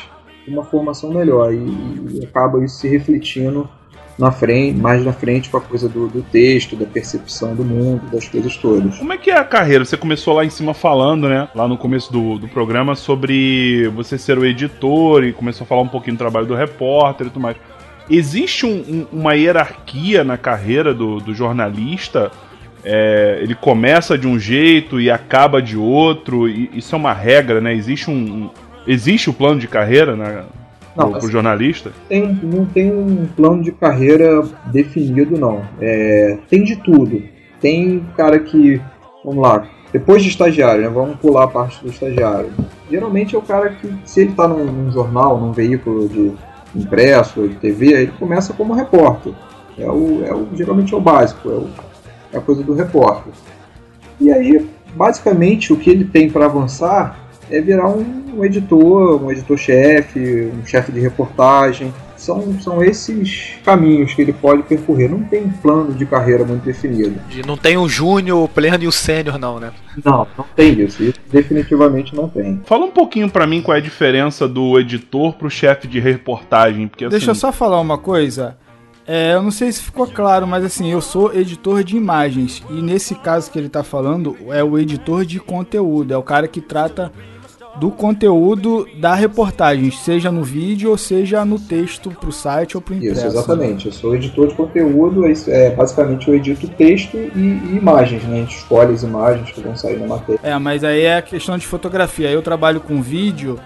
[0.47, 3.69] uma formação melhor e, e acaba isso se refletindo
[4.19, 8.01] na frente, mais na frente com a coisa do, do, texto, da percepção do mundo,
[8.11, 8.97] das coisas todas.
[8.97, 9.85] Como é que é a carreira?
[9.85, 11.47] Você começou lá em cima falando, né?
[11.55, 15.81] Lá no começo do, do programa sobre você ser o editor e começou a falar
[15.81, 17.55] um pouquinho do trabalho do repórter e tudo mais.
[18.09, 22.29] Existe um, um, uma hierarquia na carreira do, do jornalista?
[22.83, 26.49] É, ele começa de um jeito e acaba de outro.
[26.49, 27.73] E, isso é uma regra, né?
[27.73, 28.49] Existe um,
[28.85, 30.43] existe o plano de carreira né?
[30.95, 31.91] Não, pro, assim, jornalista?
[32.07, 35.63] Tem, não tem um plano de carreira definido, não.
[35.79, 37.21] É, tem de tudo.
[37.61, 38.81] Tem cara que,
[39.23, 42.51] vamos lá, depois de estagiário, né, vamos pular a parte do estagiário.
[42.89, 46.33] Geralmente é o cara que, se ele está num, num, jornal, num veículo de
[46.75, 49.33] impresso, de TV, ele começa como repórter.
[49.77, 51.69] É o, é o, geralmente é o básico, é, o,
[52.33, 53.33] é a coisa do repórter.
[54.19, 57.17] E aí, basicamente, o que ele tem para avançar
[57.49, 61.93] é virar um, um editor, um editor-chefe, um chefe de reportagem.
[62.15, 65.09] São, são esses caminhos que ele pode percorrer.
[65.09, 67.17] Não tem um plano de carreira muito definido.
[67.47, 69.71] Não tem o júnior, o pleno e o sênior, não, né?
[70.03, 71.01] Não, não tem isso.
[71.01, 72.61] Isso definitivamente não tem.
[72.65, 76.89] Fala um pouquinho para mim qual é a diferença do editor pro chefe de reportagem.
[76.89, 77.11] Porque, assim...
[77.11, 78.57] Deixa eu só falar uma coisa.
[79.07, 82.61] É, eu não sei se ficou claro, mas assim, eu sou editor de imagens.
[82.69, 86.13] E nesse caso que ele está falando, é o editor de conteúdo.
[86.13, 87.11] É o cara que trata
[87.79, 92.81] do conteúdo da reportagem, seja no vídeo ou seja no texto para o site ou
[92.81, 93.27] para o impresso.
[93.27, 93.85] Isso, exatamente.
[93.85, 98.37] Eu sou editor de conteúdo, é, é, basicamente eu edito texto e, e, imagens, né?
[98.37, 100.39] A gente escolhe as imagens que vão sair na matéria.
[100.43, 102.29] É, mas aí é questão de fotografia.
[102.29, 103.57] Eu trabalho com vídeo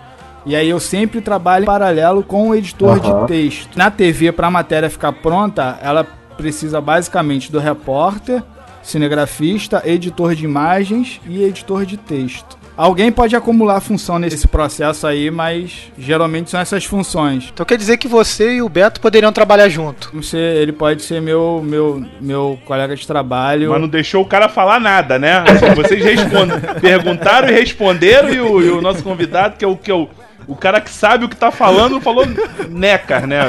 [0.46, 3.22] e aí eu sempre trabalho em paralelo com o editor uhum.
[3.22, 3.76] de texto.
[3.76, 6.06] Na TV, para a matéria ficar pronta, ela
[6.38, 8.44] precisa basicamente do repórter,
[8.84, 12.63] cinegrafista, editor de imagens e editor de texto.
[12.76, 17.50] Alguém pode acumular função nesse processo aí, mas geralmente são essas funções.
[17.54, 20.10] Então quer dizer que você e o Beto poderiam trabalhar junto?
[20.14, 23.70] Você, ele pode ser meu, meu, meu colega de trabalho.
[23.70, 25.44] Mas não deixou o cara falar nada, né?
[25.76, 26.04] Vocês
[26.82, 30.10] perguntaram e responderam, e o, e o, nosso convidado, que é o que eu.
[30.48, 32.26] O cara que sabe o que tá falando falou
[32.70, 33.42] necar, né?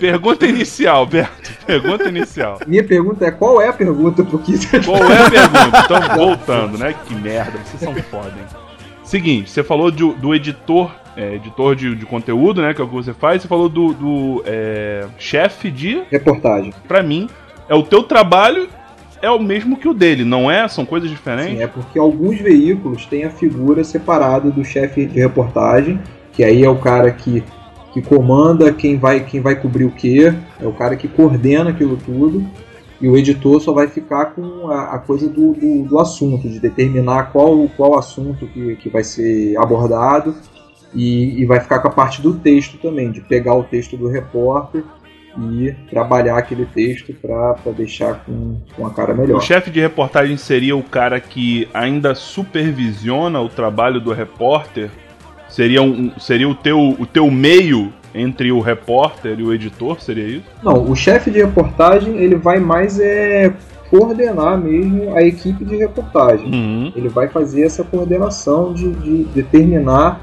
[0.00, 1.30] Pergunta inicial, Beto.
[1.66, 2.58] Pergunta inicial.
[2.66, 4.52] Minha pergunta é qual é a pergunta porque
[4.84, 5.78] Qual é a pergunta?
[5.84, 6.94] Então, voltando, né?
[7.06, 8.62] Que merda, vocês são foda, hein?
[9.04, 12.72] Seguinte, você falou do, do editor, é, editor de, de, conteúdo, né?
[12.72, 13.42] Que é o que você faz.
[13.42, 16.72] Você falou do, do é, chefe de reportagem.
[16.88, 17.28] Para mim,
[17.68, 18.68] é o teu trabalho
[19.22, 20.66] é o mesmo que o dele, não é?
[20.66, 21.56] São coisas diferentes?
[21.56, 26.00] Sim, é porque alguns veículos têm a figura separada do chefe de reportagem,
[26.32, 27.42] que aí é o cara que,
[27.92, 31.96] que comanda quem vai, quem vai cobrir o quê, é o cara que coordena aquilo
[31.96, 32.44] tudo,
[33.00, 36.58] e o editor só vai ficar com a, a coisa do, do, do, assunto, de
[36.58, 40.34] determinar qual, qual assunto que, que vai ser abordado,
[40.92, 44.08] e, e vai ficar com a parte do texto também, de pegar o texto do
[44.08, 44.82] repórter
[45.38, 49.38] e trabalhar aquele texto para deixar com, com a cara melhor.
[49.38, 54.90] O chefe de reportagem seria o cara que ainda supervisiona o trabalho do repórter?
[55.48, 60.00] Seria, um, seria o, teu, o teu meio entre o repórter e o editor?
[60.00, 60.46] Seria isso?
[60.62, 63.52] Não, o chefe de reportagem ele vai mais é,
[63.90, 66.46] coordenar mesmo a equipe de reportagem.
[66.46, 66.92] Uhum.
[66.96, 70.20] Ele vai fazer essa coordenação de, de determinar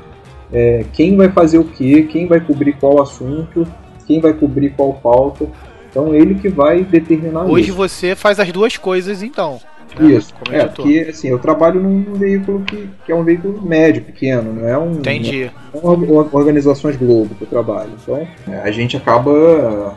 [0.51, 3.67] é, quem vai fazer o que, quem vai cobrir qual assunto
[4.09, 5.45] quem vai cobrir qual pauta.
[5.87, 7.75] Então ele que vai determinar Hoje isso.
[7.75, 9.61] você faz as duas coisas então.
[9.99, 10.13] Né?
[10.13, 10.33] Isso.
[10.51, 14.67] É, porque assim, eu trabalho num veículo que, que é um veículo médio, pequeno, não
[14.67, 14.93] é um.
[14.93, 15.51] Entendi.
[15.73, 17.91] Não é organizações Globo que eu trabalho.
[18.01, 19.95] Então é, a gente acaba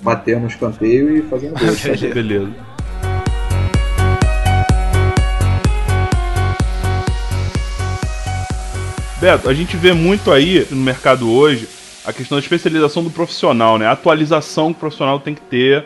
[0.00, 2.14] batendo no escanteio e fazendo gol.
[2.14, 2.52] Beleza.
[9.20, 11.77] Beto, a gente vê muito aí no mercado hoje
[12.08, 13.86] a questão da especialização do profissional, né?
[13.86, 15.84] A atualização que o profissional tem que ter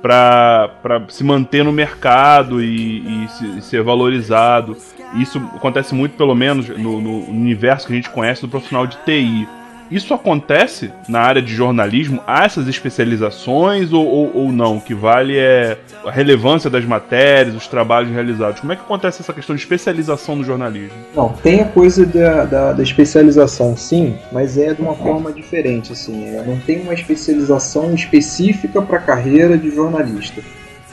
[0.00, 0.70] para
[1.08, 4.76] se manter no mercado e, e, se, e, ser valorizado.
[5.16, 8.96] Isso acontece muito, pelo menos, no, no, universo que a gente conhece do profissional de
[8.98, 9.48] TI.
[9.90, 12.20] Isso acontece na área de jornalismo?
[12.26, 14.78] Há essas especializações ou, ou, ou, não?
[14.78, 18.60] O que vale é a relevância das matérias, os trabalhos realizados.
[18.60, 20.96] Como é que acontece essa questão de especialização no jornalismo?
[21.14, 25.92] Não, tem a coisa da, da, da especialização, sim, mas é de uma forma diferente.
[25.92, 30.42] Assim, é, não tem uma especialização específica para a carreira de jornalista.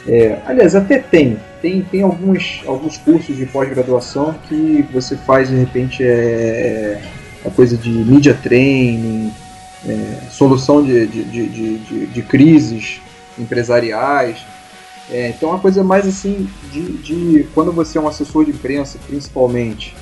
[0.08, 1.38] É, aliás, até tem.
[1.62, 7.02] Tem, tem alguns, alguns cursos de pós-graduação que você faz, de repente, é,
[7.46, 9.32] a coisa de media training,
[9.86, 13.02] é, solução de, de, de, de, de crises
[13.38, 14.38] empresariais.
[15.10, 18.98] É, então, uma coisa mais assim de, de quando você é um assessor de imprensa,
[19.06, 19.96] principalmente,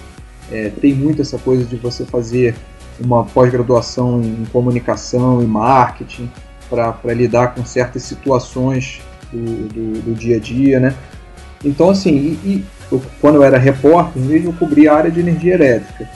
[0.52, 2.56] é, tem muito essa coisa de você fazer
[3.00, 6.30] uma pós-graduação em comunicação e marketing
[6.70, 9.02] para lidar com certas situações
[9.32, 10.96] do, do, do, dia a dia, né?
[11.64, 15.20] Então, assim, e, e eu, quando eu era repórter, mesmo eu cobria a área de
[15.20, 16.08] energia elétrica.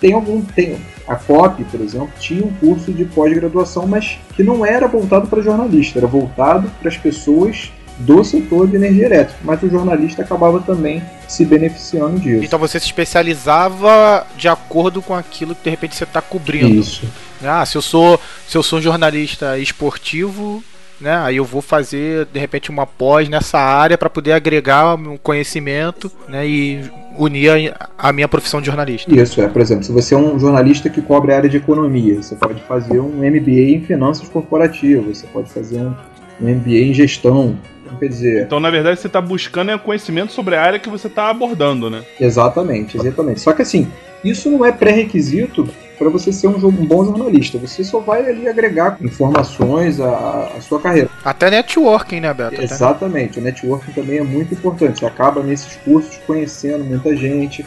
[0.00, 0.42] Tem algum.
[0.42, 5.26] Tem, a COP, por exemplo, tinha um curso de pós-graduação, mas que não era voltado
[5.26, 10.22] para jornalista, era voltado para as pessoas do setor de energia elétrica, mas o jornalista
[10.22, 12.44] acabava também se beneficiando disso.
[12.44, 16.80] Então você se especializava de acordo com aquilo que de repente você está cobrindo.
[16.80, 17.02] Isso.
[17.42, 20.62] Ah, se eu sou se eu sou jornalista esportivo,
[21.00, 21.16] né?
[21.18, 26.10] Aí eu vou fazer de repente uma pós nessa área para poder agregar um conhecimento,
[26.28, 26.46] né?
[26.46, 29.12] E unir a, minha profissão de jornalista.
[29.12, 32.22] Isso é, por exemplo, se você é um jornalista que cobre a área de economia,
[32.22, 35.94] você pode fazer um MBA em finanças corporativas, você pode fazer um
[36.40, 37.56] MBA em gestão.
[37.88, 38.42] Então, quer dizer.
[38.42, 41.88] Então, na verdade, você está buscando é conhecimento sobre a área que você está abordando,
[41.88, 42.02] né?
[42.20, 43.40] Exatamente, exatamente.
[43.40, 43.90] Só que assim,
[44.22, 47.58] isso não é pré-requisito para você ser um, um, bom jornalista.
[47.58, 51.08] Você só vai ali agregar informações à, à sua carreira.
[51.24, 52.62] Até networking, né, Beto?
[52.62, 53.40] Exatamente.
[53.40, 55.00] O networking também é muito importante.
[55.00, 57.66] Você acaba nesses cursos conhecendo muita gente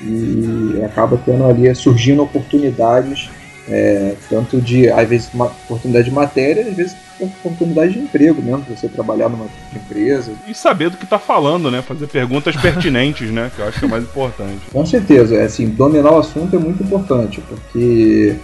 [0.00, 3.30] e acaba tendo ali surgindo oportunidades
[3.68, 8.64] é, tanto de, às vezes, uma oportunidade de matéria, às vezes oportunidade de emprego mesmo,
[8.68, 10.32] você trabalhar numa empresa.
[10.46, 11.82] E saber do que está falando, né?
[11.82, 13.50] Fazer perguntas pertinentes, né?
[13.54, 14.60] Que eu acho que é mais importante.
[14.72, 18.36] Com certeza, é assim, dominar o assunto é muito importante, porque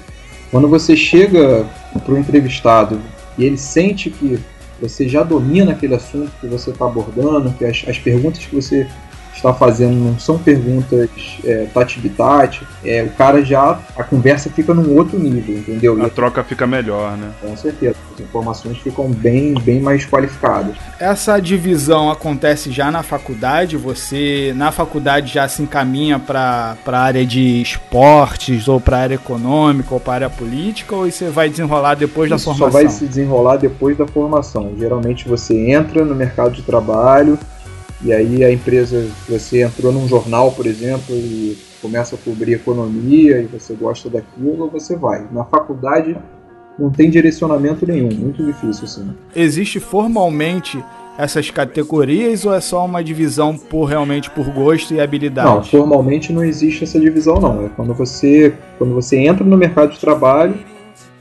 [0.51, 1.67] quando você chega
[2.05, 3.01] para o entrevistado
[3.37, 4.39] e ele sente que
[4.81, 8.87] você já domina aquele assunto que você está abordando, que as, as perguntas que você
[9.39, 11.09] está fazendo não são perguntas
[11.45, 16.05] é, tati-bitati, é, o cara já, a conversa fica num outro nível, entendeu?
[16.05, 17.31] A troca fica melhor, né?
[17.41, 20.77] Com certeza, as informações ficam bem, bem mais qualificadas.
[20.99, 23.77] Essa divisão acontece já na faculdade?
[23.77, 29.15] Você, na faculdade, já se encaminha para a área de esportes, ou para a área
[29.15, 32.73] econômica, ou para a área política, ou você vai desenrolar depois Isso da formação?
[32.73, 34.73] Só vai se desenrolar depois da formação.
[34.79, 37.39] Geralmente você entra no mercado de trabalho
[38.01, 43.41] e aí a empresa, você entrou num jornal, por exemplo, e começa a cobrir economia
[43.41, 45.27] e você gosta daquilo, você vai.
[45.33, 46.17] Na faculdade
[46.79, 49.11] não tem direcionamento nenhum, muito difícil assim.
[49.35, 50.83] Existe formalmente
[51.19, 55.49] essas categorias ou é só uma divisão por realmente por gosto e habilidade?
[55.49, 57.67] Não, formalmente não existe essa divisão não.
[57.67, 60.55] É quando você quando você entra no mercado de trabalho,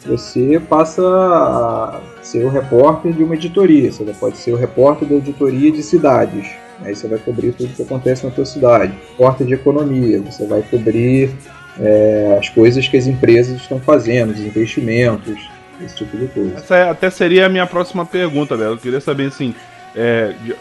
[0.06, 3.92] você passa a ser o repórter de uma editoria.
[3.92, 6.48] Você pode ser o repórter da editoria de cidades
[6.82, 8.94] Aí você vai cobrir tudo que acontece na tua cidade.
[9.18, 11.32] Porta de economia, você vai cobrir
[11.80, 15.38] é, as coisas que as empresas estão fazendo, os investimentos,
[15.82, 16.58] esse tipo de coisa.
[16.58, 18.74] Essa é, até seria a minha próxima pergunta, Bela.
[18.74, 19.54] Eu queria saber, assim,
[19.96, 20.56] é, de,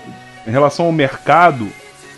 [0.47, 1.69] em relação ao mercado,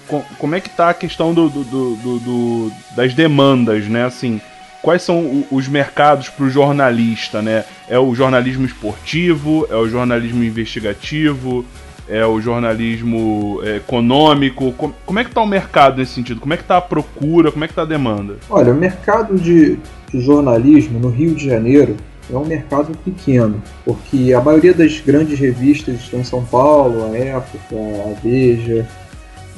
[0.07, 4.05] com, como é que está a questão do, do, do, do, das demandas, né?
[4.05, 4.41] Assim,
[4.83, 7.65] quais são os mercados para o jornalista, né?
[7.89, 11.65] É o jornalismo esportivo, é o jornalismo investigativo,
[12.09, 14.73] é o jornalismo é, econômico?
[14.73, 16.41] Como, como é que está o mercado nesse sentido?
[16.41, 17.53] Como é que está a procura?
[17.53, 18.37] Como é que está a demanda?
[18.49, 19.79] Olha, o mercado de,
[20.13, 21.97] de jornalismo no Rio de Janeiro
[22.33, 27.17] é um mercado pequeno, porque a maioria das grandes revistas estão em São Paulo, a
[27.17, 28.87] Época, a Veja,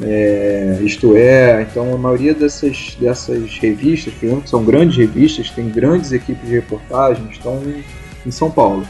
[0.03, 6.13] é, isto é, então a maioria dessas, dessas revistas, que são grandes revistas, têm grandes
[6.13, 7.61] equipes de reportagem, estão
[8.25, 8.87] em São Paulo.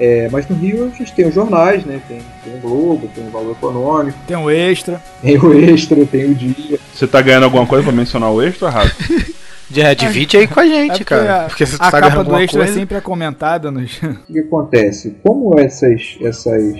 [0.00, 2.00] É, mas no Rio a gente tem os jornais, né?
[2.08, 4.18] Tem, tem o Globo, tem o Valor Econômico.
[4.26, 5.00] Tem o Extra.
[5.20, 6.80] Tem o Extra, tem o Dia.
[6.94, 8.90] Você tá ganhando alguma coisa pra mencionar o Extra, Rafa?
[9.76, 11.44] É, divide aí com a gente, é cara.
[11.46, 12.80] Porque você a tá capa do Extra é coisa...
[12.80, 14.02] sempre é comentada nos...
[14.28, 15.16] O que acontece?
[15.22, 16.74] Como essas, essas,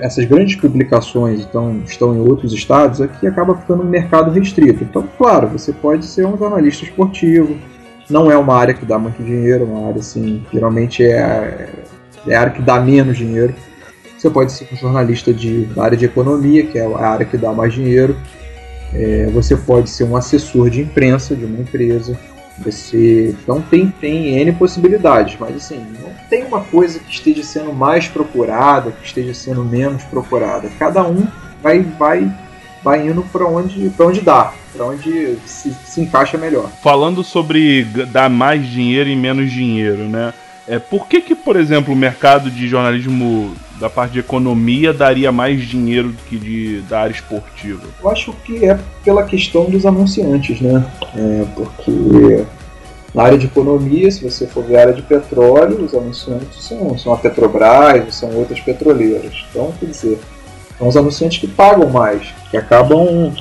[0.00, 4.82] essas grandes publicações então, estão em outros estados, aqui acaba ficando um mercado restrito.
[4.82, 7.56] Então, claro, você pode ser um jornalista esportivo,
[8.10, 11.68] não é uma área que dá muito dinheiro, é uma área assim, geralmente é
[12.28, 13.54] é a área que dá menos dinheiro.
[14.16, 17.36] Você pode ser um jornalista de, da área de economia, que é a área que
[17.36, 18.16] dá mais dinheiro.
[18.94, 22.18] É, você pode ser um assessor de imprensa de uma empresa.
[22.64, 27.72] Você então tem, tem N possibilidades, mas assim, não tem uma coisa que esteja sendo
[27.72, 30.70] mais procurada, que esteja sendo menos procurada.
[30.78, 31.26] Cada um
[31.62, 32.32] vai, vai,
[32.82, 36.70] vai indo para onde, onde dá, para onde se, se encaixa melhor.
[36.82, 40.32] Falando sobre dar mais dinheiro e menos dinheiro, né?
[40.68, 45.30] É, por que, que, por exemplo, o mercado de jornalismo da parte de economia daria
[45.30, 47.82] mais dinheiro do que de, da área esportiva?
[48.02, 50.84] Eu acho que é pela questão dos anunciantes, né?
[51.14, 52.44] É, porque
[53.14, 56.98] na área de economia, se você for ver a área de petróleo, os anunciantes são,
[56.98, 59.44] são a Petrobras, são outras petroleiras.
[59.50, 60.18] Então, quer dizer,
[60.78, 63.32] são os anunciantes que pagam mais, que acabam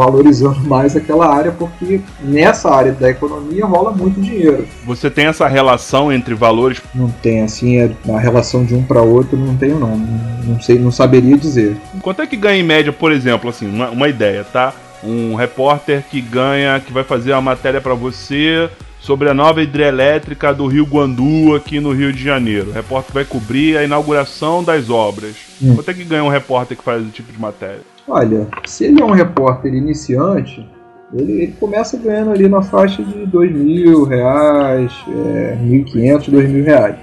[0.00, 4.66] valorizando mais aquela área, porque nessa área da economia rola muito dinheiro.
[4.86, 6.80] Você tem essa relação entre valores?
[6.94, 9.98] Não tem, assim, é, a relação de um para outro não tenho não.
[9.98, 10.58] não.
[10.62, 11.76] sei, não saberia dizer.
[12.00, 14.72] Quanto é que ganha em média, por exemplo, assim, uma, uma ideia, tá?
[15.04, 18.70] Um repórter que ganha, que vai fazer uma matéria para você
[19.00, 22.70] sobre a nova hidrelétrica do Rio Guandu aqui no Rio de Janeiro.
[22.70, 25.36] O repórter vai cobrir a inauguração das obras.
[25.62, 25.74] Hum.
[25.74, 27.82] Quanto é que ganha um repórter que faz esse tipo de matéria?
[28.10, 30.68] Olha, se ele é um repórter iniciante,
[31.14, 36.50] ele, ele começa ganhando ali na faixa de dois mil reais, é, mil quinhentos, dois
[36.50, 36.96] mil reais.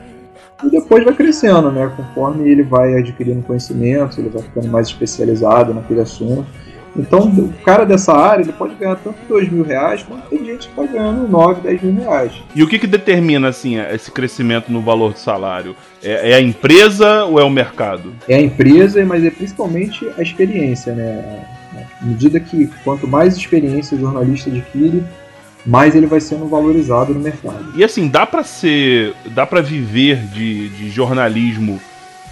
[0.62, 1.90] E depois vai crescendo, né?
[1.96, 6.46] Conforme ele vai adquirindo conhecimentos, ele vai ficando mais especializado naquele assunto.
[6.98, 10.68] Então, o cara dessa área ele pode ganhar tanto dois mil reais, quanto tem gente
[10.68, 12.32] que está ganhando 9, 10 mil reais.
[12.56, 15.76] E o que, que determina assim esse crescimento no valor do salário?
[16.04, 18.14] É, é, a empresa ou é o mercado?
[18.28, 21.46] É a empresa, mas é principalmente a experiência, né?
[22.02, 25.04] À medida que quanto mais experiência o jornalista adquire,
[25.66, 27.74] mais ele vai sendo valorizado no mercado.
[27.76, 31.80] E assim, dá para ser, dá para viver de, de jornalismo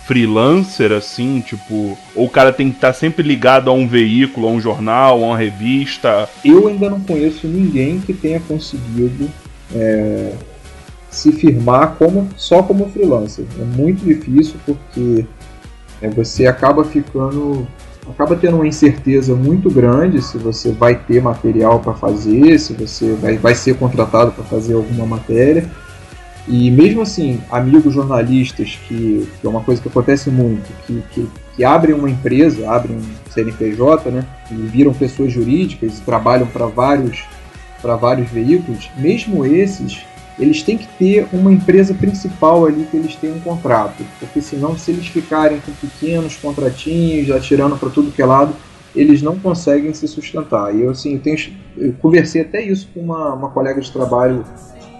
[0.06, 4.48] freelancer, assim, tipo, ou o cara tem que estar tá sempre ligado a um veículo,
[4.48, 6.30] a um jornal, a uma revista?
[6.44, 9.30] Eu ainda não conheço ninguém que tenha conseguido
[9.74, 10.34] é,
[11.10, 13.46] se firmar como só como freelancer.
[13.60, 15.26] É muito difícil porque
[16.02, 17.68] é, você acaba ficando
[18.08, 23.14] acaba tendo uma incerteza muito grande se você vai ter material para fazer, se você
[23.14, 25.68] vai, vai ser contratado para fazer alguma matéria.
[26.48, 31.28] E mesmo assim, amigos jornalistas, que, que é uma coisa que acontece muito, que, que,
[31.56, 36.68] que abrem uma empresa, abrem um CNPJ, né, e viram pessoas jurídicas e trabalham para
[36.68, 37.24] vários,
[38.00, 40.06] vários veículos, mesmo esses,
[40.38, 44.78] eles têm que ter uma empresa principal ali que eles tenham um contrato, porque senão
[44.78, 48.54] se eles ficarem com pequenos contratinhos, atirando para tudo que é lado,
[48.96, 50.74] eles não conseguem se sustentar.
[50.74, 51.38] E eu assim, eu, tenho,
[51.78, 54.46] eu conversei até isso com uma, uma colega de trabalho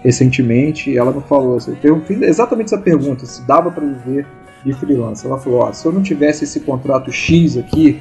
[0.06, 4.24] recentemente, ela me falou, assim, eu fiz exatamente essa pergunta, se dava para viver
[4.64, 5.26] de freelance.
[5.26, 7.98] Ela falou, ó, se eu não tivesse esse contrato X aqui,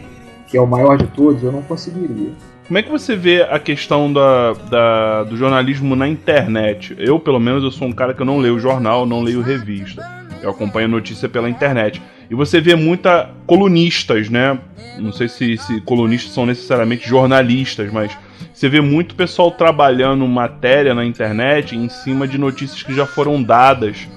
[0.48, 2.30] que é o maior de todos, eu não conseguiria.
[2.68, 6.96] Como é que você vê a questão da, da, do jornalismo na internet?
[7.00, 10.04] Eu, pelo menos, eu sou um cara que eu não leio jornal, não leio revista.
[10.44, 12.00] Eu acompanho notícia pela internet.
[12.30, 14.60] E você vê muita colunistas, né?
[15.00, 18.16] Não sei se, se colunistas são necessariamente jornalistas, mas
[18.54, 23.42] você vê muito pessoal trabalhando matéria na internet em cima de notícias que já foram
[23.44, 24.08] dadas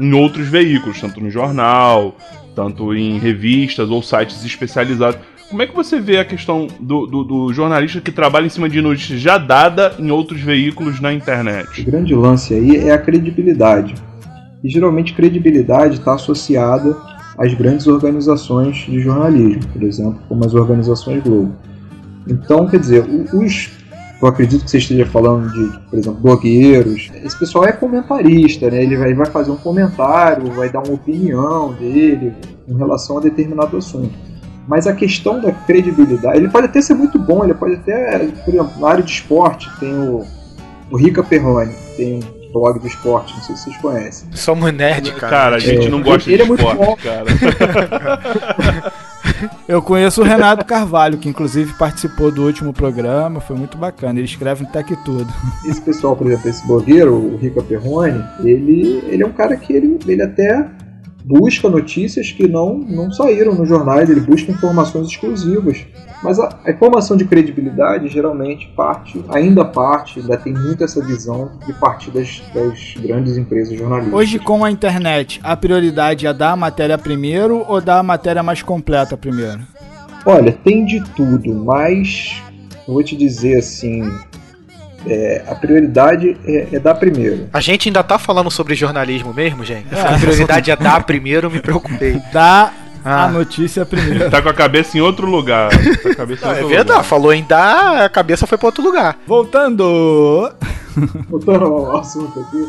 [0.00, 2.16] em outros veículos, tanto no jornal,
[2.54, 5.20] tanto em revistas ou sites especializados.
[5.48, 8.68] Como é que você vê a questão do, do, do, jornalista que trabalha em cima
[8.68, 11.80] de notícias já dada em outros veículos na internet?
[11.80, 13.94] O grande lance aí é a credibilidade.
[14.62, 16.94] E geralmente credibilidade está associada
[17.38, 21.56] às grandes organizações de jornalismo, por exemplo, como as organizações Globo.
[22.28, 23.70] Então, quer dizer, os
[24.20, 27.08] eu acredito que você esteja falando de, por exemplo, blogueiros.
[27.24, 28.82] Esse pessoal é comentarista, né?
[28.82, 32.34] Ele vai, vai fazer um comentário, vai dar uma opinião dele
[32.66, 34.12] em relação a determinado assunto.
[34.66, 38.52] Mas a questão da credibilidade, ele pode até ser muito bom, ele pode até, por
[38.52, 40.26] exemplo, na área de esporte, tem o,
[40.90, 44.28] o Rica Perrone, tem um blog do esporte, não sei se vocês conhecem.
[44.32, 45.30] Somos nerd, cara.
[45.30, 46.96] Cara, a gente é, não gosta ele de é esporte, muito bom.
[46.96, 47.24] cara.
[49.66, 54.18] Eu conheço o Renato Carvalho, que inclusive participou do último programa, foi muito bacana.
[54.18, 55.32] Ele escreve no Tech Tudo.
[55.64, 59.72] Esse pessoal, por exemplo, esse blogueiro, o Rica Perrone, ele, ele é um cara que
[59.72, 60.68] ele, ele até
[61.28, 65.84] busca notícias que não, não saíram nos jornais, ele busca informações exclusivas.
[66.22, 71.50] Mas a, a, informação de credibilidade geralmente parte, ainda parte, ainda tem muito essa visão
[71.66, 74.18] de partir das, das grandes empresas jornalísticas.
[74.18, 78.42] Hoje, com a internet, a prioridade é dar a matéria primeiro ou dar a matéria
[78.42, 79.60] mais completa primeiro?
[80.24, 82.42] Olha, tem de tudo, mas
[82.86, 84.10] eu vou te dizer assim,
[85.06, 87.48] é, a prioridade é, é, dar primeiro.
[87.52, 89.94] A gente ainda tá falando sobre jornalismo mesmo, gente?
[89.94, 90.00] É.
[90.00, 92.20] A prioridade é dar primeiro, eu me preocupei.
[92.32, 92.72] Dá
[93.04, 93.24] ah.
[93.24, 94.30] a notícia primeiro.
[94.30, 95.70] tá com a cabeça em outro lugar.
[95.70, 97.04] Tá Não, é verdade, lugar.
[97.04, 99.18] falou em dar, a cabeça foi para outro lugar.
[99.26, 100.52] Voltando.
[101.28, 102.68] voltando ao assunto aqui.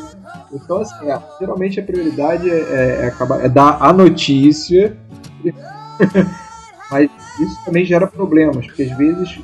[0.54, 4.98] Então, assim, é, geralmente a prioridade é, é, é, acabar, é dar a notícia,
[6.90, 7.10] mas
[7.40, 9.40] isso também gera problemas, porque às vezes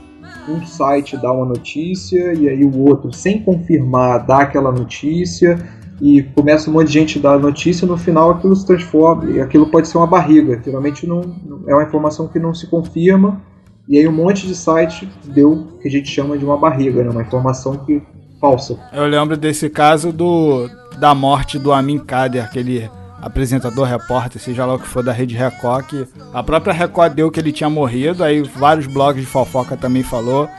[0.48, 5.58] um site dá uma notícia e aí o outro, sem confirmar, dá aquela notícia
[6.02, 9.41] e começa um monte de gente a dar notícia, no final aquilo se transforma e
[9.41, 10.62] aquilo pode ser uma barriga.
[10.64, 11.22] Geralmente não,
[11.68, 13.41] é uma informação que não se confirma
[13.88, 17.04] e aí um monte de site deu o que a gente chama de uma barriga,
[17.04, 17.10] né?
[17.10, 18.02] uma informação que
[18.39, 18.78] falsa.
[18.91, 20.68] Eu lembro desse caso do
[21.00, 22.89] da morte do Amin Kader, aquele
[23.22, 27.32] apresentador, repórter, seja lá o que for da Rede Record, que a própria Record deu
[27.32, 30.49] que ele tinha morrido, aí vários blogs de fofoca também falou,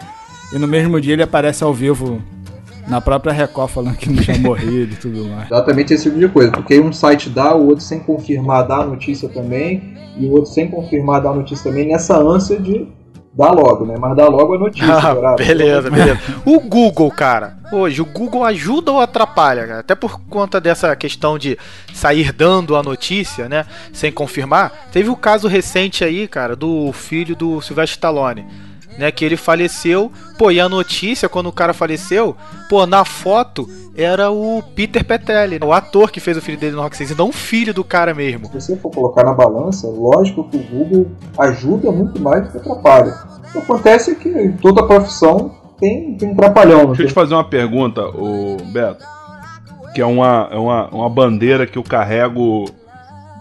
[0.53, 2.21] e no mesmo dia ele aparece ao vivo
[2.89, 5.51] na própria Record falando que não tinha morrido e tudo mais.
[5.51, 8.87] Exatamente esse tipo de coisa, porque um site dá, o outro sem confirmar dá a
[8.87, 12.89] notícia também, e o outro sem confirmar dá a notícia também, nessa ânsia de
[13.37, 13.97] Dá logo, né?
[14.01, 14.87] Mas dá logo a notícia.
[14.97, 16.19] Ah, beleza, beleza.
[16.45, 19.81] O Google, cara, hoje, o Google ajuda ou atrapalha, cara?
[19.81, 21.59] Até por conta dessa questão de
[21.93, 23.67] sair dando a notícia, né?
[23.93, 24.73] Sem confirmar.
[24.91, 28.47] Teve o um caso recente aí, cara, do filho do Sylvester Stallone
[28.99, 29.11] né?
[29.11, 30.11] Que ele faleceu.
[30.39, 32.37] Pô, e a notícia, quando o cara faleceu,
[32.69, 35.67] pô, na foto era o Peter Petrelli, né?
[35.67, 37.83] o ator que fez o filho dele no Rock 6, e não o filho do
[37.83, 38.47] cara mesmo.
[38.49, 41.07] Se você for colocar na balança, lógico que o Google
[41.39, 43.15] ajuda muito mais do que atrapalha.
[43.49, 46.87] O que acontece é que toda profissão tem, tem um trapalhão.
[46.89, 49.03] Deixa eu te fazer uma pergunta, o Beto,
[49.95, 52.67] que é uma, é uma, uma bandeira que eu carrego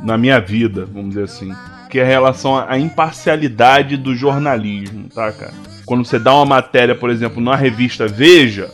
[0.02, 1.52] na minha vida, vamos dizer assim
[1.96, 5.54] que é a relação à imparcialidade do jornalismo, tá, cara?
[5.86, 8.70] Quando você dá uma matéria, por exemplo, na revista Veja,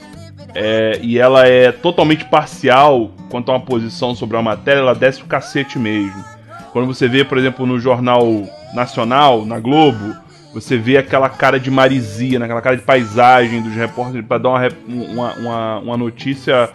[0.55, 5.21] é, e ela é totalmente parcial quanto a uma posição sobre a matéria, ela desce
[5.21, 6.25] o cacete mesmo.
[6.73, 8.25] Quando você vê, por exemplo, no Jornal
[8.73, 10.15] Nacional, na Globo,
[10.51, 12.45] você vê aquela cara de marisia, né?
[12.45, 16.71] aquela cara de paisagem dos repórteres para dar uma, uma, uma, uma notícia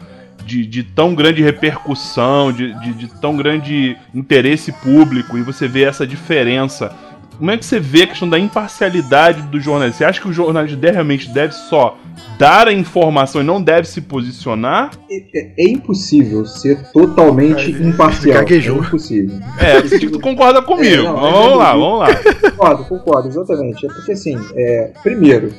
[0.47, 5.85] de, de tão grande repercussão, de, de, de tão grande interesse público, e você vê
[5.85, 6.95] essa diferença
[7.39, 9.99] como é que você vê a questão da imparcialidade do jornalista?
[9.99, 11.99] Você acha que o jornalista realmente deve só
[12.39, 14.91] dar a informação e não deve se posicionar?
[15.11, 18.39] É, é impossível ser totalmente imparcial.
[18.39, 18.77] Gaguejou.
[18.77, 19.39] É impossível.
[19.59, 21.03] É, você concorda comigo.
[21.03, 22.07] É, não, vamos lá, vamos lá.
[22.51, 23.85] Concordo, concordo, exatamente.
[23.85, 25.53] É porque assim, é, primeiro,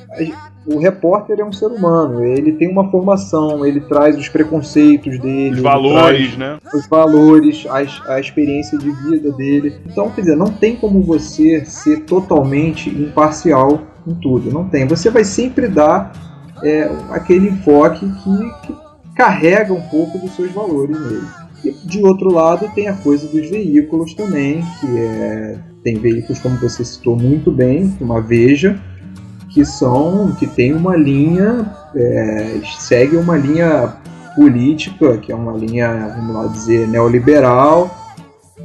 [0.67, 5.55] o repórter é um ser humano, ele tem uma formação, ele traz os preconceitos dele,
[5.55, 6.57] os valores, né?
[6.73, 9.79] Os valores, a, a experiência de vida dele.
[9.85, 14.85] Então, quer dizer, não tem como você ser totalmente imparcial em tudo, não tem.
[14.87, 16.11] Você vai sempre dar
[16.63, 18.75] é, aquele enfoque que, que
[19.15, 21.27] carrega um pouco dos seus valores nele.
[21.63, 26.57] E de outro lado tem a coisa dos veículos também, que é, tem veículos como
[26.57, 28.79] você citou muito bem, uma Veja,
[29.57, 33.91] que são que tem uma linha é, segue uma linha
[34.35, 37.89] política que é uma linha vamos lá dizer neoliberal.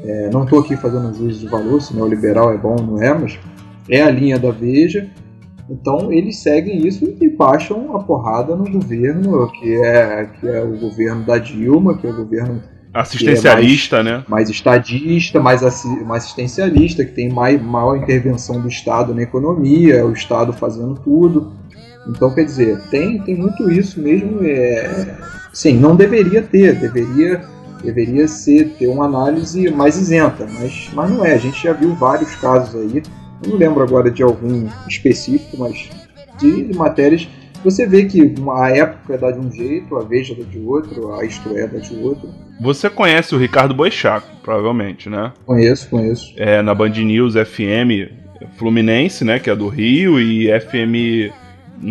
[0.05, 3.15] É, não estou aqui fazendo juízo de valor se neoliberal é bom ou não é
[3.15, 3.39] mas
[3.89, 5.09] é a linha da Veja.
[5.71, 10.79] Então eles seguem isso e baixam a porrada no governo que é que é o
[10.79, 12.63] governo da Dilma que é o governo
[12.93, 14.25] assistencialista, é mais, né?
[14.29, 15.63] Mais estadista, mais,
[16.07, 21.53] mais assistencialista, que tem mais, maior intervenção do Estado na economia, o Estado fazendo tudo.
[22.07, 24.41] Então, quer dizer, tem, tem muito isso mesmo.
[24.43, 25.17] É,
[25.53, 27.43] sim, não deveria ter, deveria,
[27.83, 31.35] deveria ser ter uma análise mais isenta, mas, mas não é.
[31.35, 33.03] A gente já viu vários casos aí.
[33.45, 35.89] Eu não lembro agora de algum específico, mas
[36.39, 37.29] de matérias
[37.63, 41.25] você vê que a época dá de um jeito, a Veja dá de outro, a
[41.25, 42.29] Isto É dá de outro.
[42.61, 45.33] Você conhece o Ricardo Boixaco, provavelmente, né?
[45.45, 46.33] Conheço, conheço.
[46.37, 48.13] É, na Band News FM
[48.57, 51.33] Fluminense, né, que é do Rio, e FM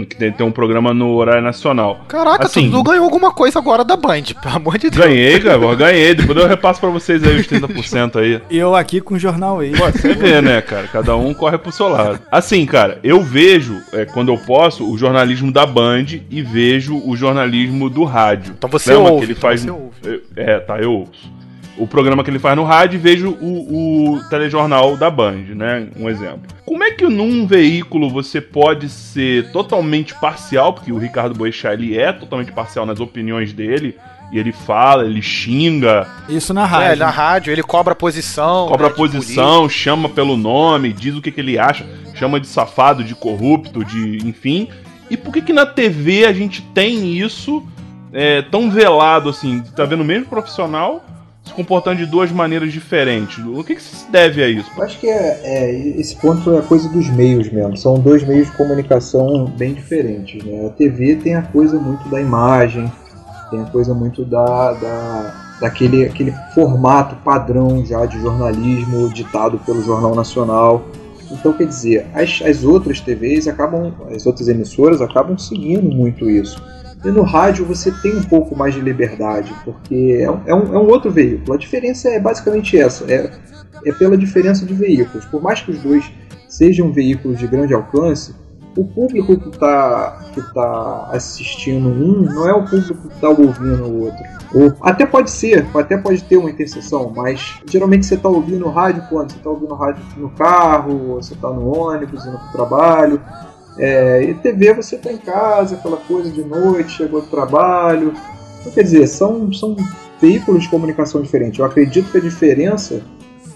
[0.07, 2.05] que tem, tem um programa no horário nacional.
[2.07, 5.05] Caraca, assim, tu ganhou alguma coisa agora da Band, pelo amor de Deus.
[5.05, 6.15] Ganhei, cara, ganhei.
[6.15, 8.41] Depois eu repasso pra vocês aí os 30% aí.
[8.49, 9.71] E eu aqui com o jornal aí.
[9.71, 10.87] Pô, você vê, né, cara?
[10.87, 12.19] Cada um corre pro seu lado.
[12.31, 17.15] Assim, cara, eu vejo, é, quando eu posso, o jornalismo da Band e vejo o
[17.15, 18.55] jornalismo do rádio.
[18.57, 19.19] Então você Lembra ouve.
[19.19, 19.63] Que ele então faz...
[19.63, 20.23] Então ouve.
[20.35, 21.40] É, tá, eu ouço
[21.77, 25.87] o programa que ele faz no rádio e vejo o, o, telejornal da Band, né?
[25.97, 26.41] Um exemplo.
[26.65, 31.97] Como é que num veículo você pode ser totalmente parcial, porque o Ricardo Boechat ele
[31.97, 33.97] é totalmente parcial nas opiniões dele,
[34.31, 36.07] e ele fala, ele xinga.
[36.29, 36.93] Isso na rádio.
[36.93, 38.67] É, na rádio, ele cobra posição.
[38.67, 43.03] Cobra né, posição, chama pelo nome, diz o que, que ele acha, chama de safado,
[43.03, 44.25] de corrupto, de.
[44.25, 44.69] enfim.
[45.09, 47.61] E por que que na TV a gente tem isso
[48.13, 49.61] é, tão velado assim?
[49.75, 51.03] Tá vendo o mesmo profissional
[51.43, 53.43] se comportando de duas maneiras diferentes.
[53.45, 54.69] O que, que se deve a isso?
[54.79, 57.75] Acho que é, é, esse ponto é coisa dos meios mesmo.
[57.77, 60.43] São dois meios de comunicação bem diferentes.
[60.43, 60.67] Né?
[60.67, 62.91] A TV tem a coisa muito da imagem,
[63.49, 69.83] Tem a coisa muito da, da daquele aquele formato padrão já de jornalismo ditado pelo
[69.83, 70.83] Jornal Nacional.
[71.29, 76.61] Então, quer dizer, as, as outras TVs acabam, as outras emissoras acabam seguindo muito isso.
[77.03, 80.75] E no rádio você tem um pouco mais de liberdade, porque é um, é um,
[80.75, 81.53] é um outro veículo.
[81.53, 83.31] A diferença é basicamente essa: é,
[83.85, 85.25] é pela diferença de veículos.
[85.25, 86.11] Por mais que os dois
[86.47, 88.35] sejam veículos de grande alcance,
[88.77, 93.83] o público que está que tá assistindo um não é o público que está ouvindo
[93.83, 94.23] o outro.
[94.53, 99.03] Ou até pode ser, até pode ter uma interseção, mas geralmente você está ouvindo rádio
[99.09, 99.31] quando?
[99.31, 103.21] Você está ouvindo rádio no carro, você está no ônibus, indo para o trabalho.
[103.77, 108.13] É, e TV você está em casa, aquela coisa de noite, chegou do trabalho.
[108.59, 109.75] Então, quer dizer, são, são
[110.21, 111.59] veículos de comunicação diferentes.
[111.59, 113.01] Eu acredito que a diferença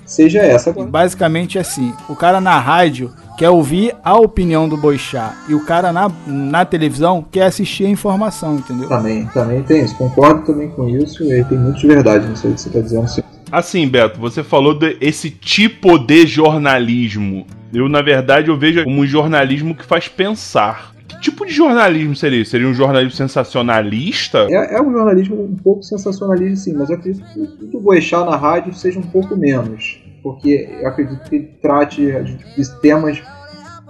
[0.05, 0.71] seja essa.
[0.71, 5.91] Basicamente assim, o cara na rádio quer ouvir a opinião do Boixá e o cara
[5.91, 8.87] na, na televisão quer assistir a informação, entendeu?
[8.87, 9.95] Também, também tem isso.
[9.95, 13.07] Concordo também com isso e tem muito de verdade nisso aí que você está dizendo.
[13.07, 13.23] Sim.
[13.51, 17.45] Assim, Beto, você falou desse tipo de jornalismo.
[17.73, 20.93] Eu, na verdade, eu vejo como um jornalismo que faz pensar.
[21.07, 22.51] Que tipo de jornalismo seria isso?
[22.51, 24.47] Seria um jornalismo sensacionalista?
[24.49, 27.25] É, é um jornalismo um pouco sensacionalista, sim, mas eu acredito
[27.69, 30.01] que o Boechat na rádio seja um pouco menos.
[30.23, 33.21] Porque eu acredito que ele trate de temas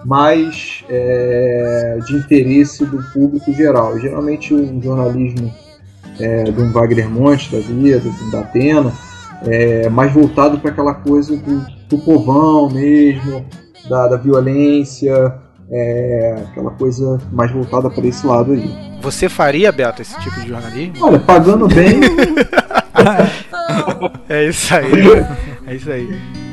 [0.04, 4.00] mais é, de interesse do público geral.
[4.00, 5.54] Geralmente o jornalismo
[6.20, 8.02] é, de um Wagner Monte da vida,
[8.32, 8.94] da Atena,
[9.44, 13.46] é mais voltado para aquela coisa do, do povão mesmo,
[13.90, 15.34] da, da violência,
[15.70, 18.98] é, aquela coisa mais voltada para esse lado aí.
[19.02, 21.06] Você faria, Beto, esse tipo de jornalismo?
[21.06, 22.00] Olha, pagando bem.
[24.30, 24.92] é isso aí.
[25.68, 26.45] É isso aí.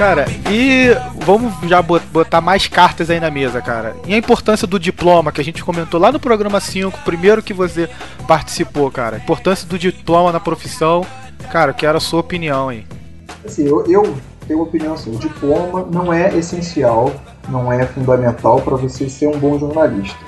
[0.00, 0.96] Cara, e
[1.26, 3.94] vamos já botar mais cartas aí na mesa, cara.
[4.06, 7.52] E a importância do diploma que a gente comentou lá no programa 5, primeiro que
[7.52, 7.86] você
[8.26, 9.16] participou, cara.
[9.16, 11.04] A importância do diploma na profissão.
[11.52, 12.86] Cara, quero a sua opinião aí.
[13.44, 14.16] Assim, eu, eu
[14.48, 17.12] tenho uma opinião assim: o diploma não é essencial,
[17.46, 20.24] não é fundamental para você ser um bom jornalista.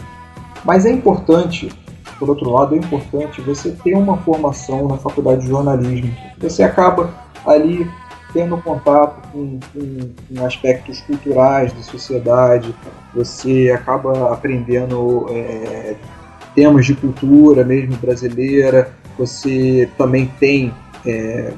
[0.66, 1.72] Mas é importante,
[2.18, 6.14] por outro lado, é importante você ter uma formação na faculdade de jornalismo.
[6.40, 7.10] Você acaba
[7.46, 7.90] ali
[8.32, 12.74] tendo contato com, com, com, aspectos culturais da sociedade,
[13.14, 15.94] você acaba aprendendo é,
[16.54, 20.72] temas de cultura mesmo brasileira, você também tem
[21.06, 21.52] é,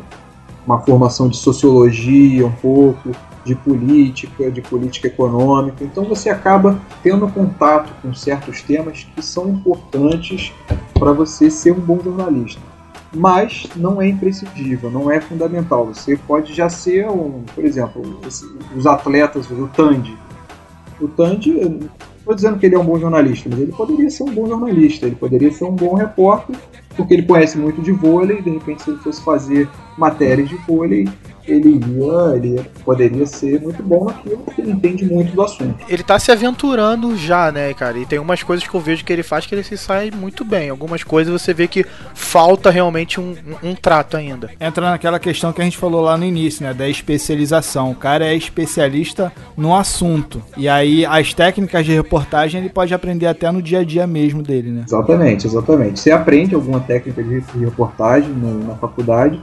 [0.66, 3.11] uma formação de sociologia um pouco,
[3.45, 9.51] de política, de política econômica, então você acaba tendo contato com certos temas que são
[9.51, 10.53] importantes
[10.95, 12.74] para você ser um bom jornalista
[13.15, 15.87] mas não é imprescindível, não é fundamental.
[15.87, 18.21] Você pode já ser um, por exemplo,
[18.77, 20.17] os atletas, o Tandy.
[21.01, 21.51] O Tandy,
[22.19, 25.07] estou dizendo que ele é um bom jornalista, mas ele poderia ser um bom jornalista,
[25.07, 26.57] ele poderia ser um bom repórter,
[26.97, 31.09] porque ele conhece muito de vôlei, de repente se ele fosse fazer matérias de vôlei,
[31.47, 35.76] ele ia, ele poderia ser muito bom naquilo, porque ele entende muito do assunto.
[35.88, 37.99] Ele tá se aventurando já, né, cara?
[37.99, 40.45] E tem umas coisas que eu vejo que ele faz que ele se sai muito
[40.45, 40.70] bem.
[40.70, 41.84] Algumas coisas você vê que
[42.14, 44.51] falta realmente um, um, um trato ainda.
[44.61, 47.90] Entra naquela questão que a gente falou lá no início, né, da especialização.
[47.90, 50.42] O cara é especialista no assunto.
[50.57, 54.42] E aí as técnicas de reportagem ele pode aprender até no dia a dia mesmo
[54.42, 54.84] dele, né?
[54.86, 56.01] Exatamente, exatamente.
[56.01, 59.40] Você aprende alguma técnica de reportagem no, na faculdade,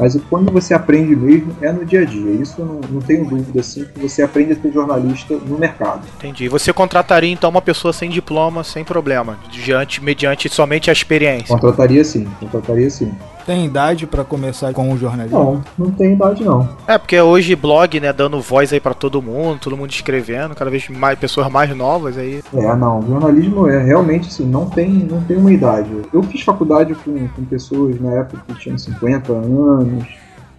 [0.00, 2.32] mas quando você aprende mesmo é no dia a dia.
[2.32, 6.08] Isso eu não, não tenho dúvida assim que você aprende a ser jornalista no mercado.
[6.16, 6.48] Entendi.
[6.48, 11.48] Você contrataria então uma pessoa sem diploma, sem problema, diante, mediante somente a experiência?
[11.48, 13.12] Contrataria sim, contrataria sim.
[13.46, 15.62] Tem idade para começar com o jornalismo?
[15.76, 16.68] Não, não tem idade não.
[16.86, 20.70] É, porque hoje blog, né, dando voz aí para todo mundo, todo mundo escrevendo, cada
[20.70, 22.42] vez mais pessoas mais novas aí.
[22.54, 25.90] É, não, jornalismo é realmente assim, não tem, não tem uma idade.
[26.12, 30.04] Eu fiz faculdade com, com pessoas na época que tinham 50 anos,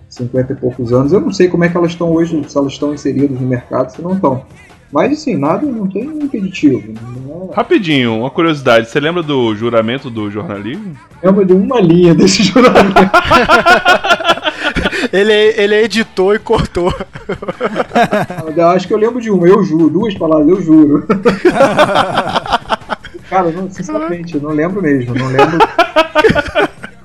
[0.09, 1.13] 50 e poucos anos.
[1.13, 3.91] Eu não sei como é que elas estão hoje, se elas estão inseridas no mercado,
[3.91, 4.43] se não estão.
[4.91, 6.93] Mas assim, nada, não tem impeditivo.
[7.25, 7.55] Não é...
[7.55, 8.89] Rapidinho, uma curiosidade.
[8.89, 10.97] Você lembra do juramento do jornalismo?
[11.23, 12.93] Lembro de uma linha desse juramento.
[15.13, 16.93] ele, ele editou e cortou.
[18.55, 21.07] Eu acho que eu lembro de uma, eu juro, duas palavras, eu juro.
[23.29, 25.57] Cara, não, sinceramente, eu não lembro mesmo, não lembro.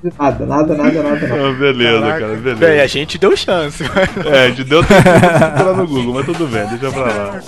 [0.03, 1.27] Nada, nada, nada, nada, nada.
[1.47, 2.19] Ah, beleza, Caraca.
[2.19, 2.59] cara, beleza.
[2.59, 3.83] Bem, a gente deu chance.
[4.25, 7.41] É, a gente deu tempo pra no Google, mas tudo bem, deixa pra lá.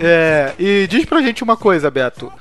[0.00, 2.32] É, e diz pra gente uma coisa, Beto.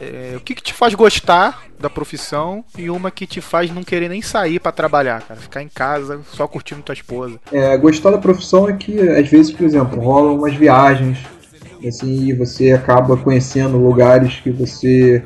[0.00, 3.84] É, o que, que te faz gostar da profissão e uma que te faz não
[3.84, 5.38] querer nem sair para trabalhar, cara?
[5.38, 7.38] Ficar em casa só curtindo tua esposa.
[7.52, 11.18] É, gostar da profissão é que, às vezes, por exemplo, rolam umas viagens
[11.86, 15.22] assim, e você acaba conhecendo lugares que você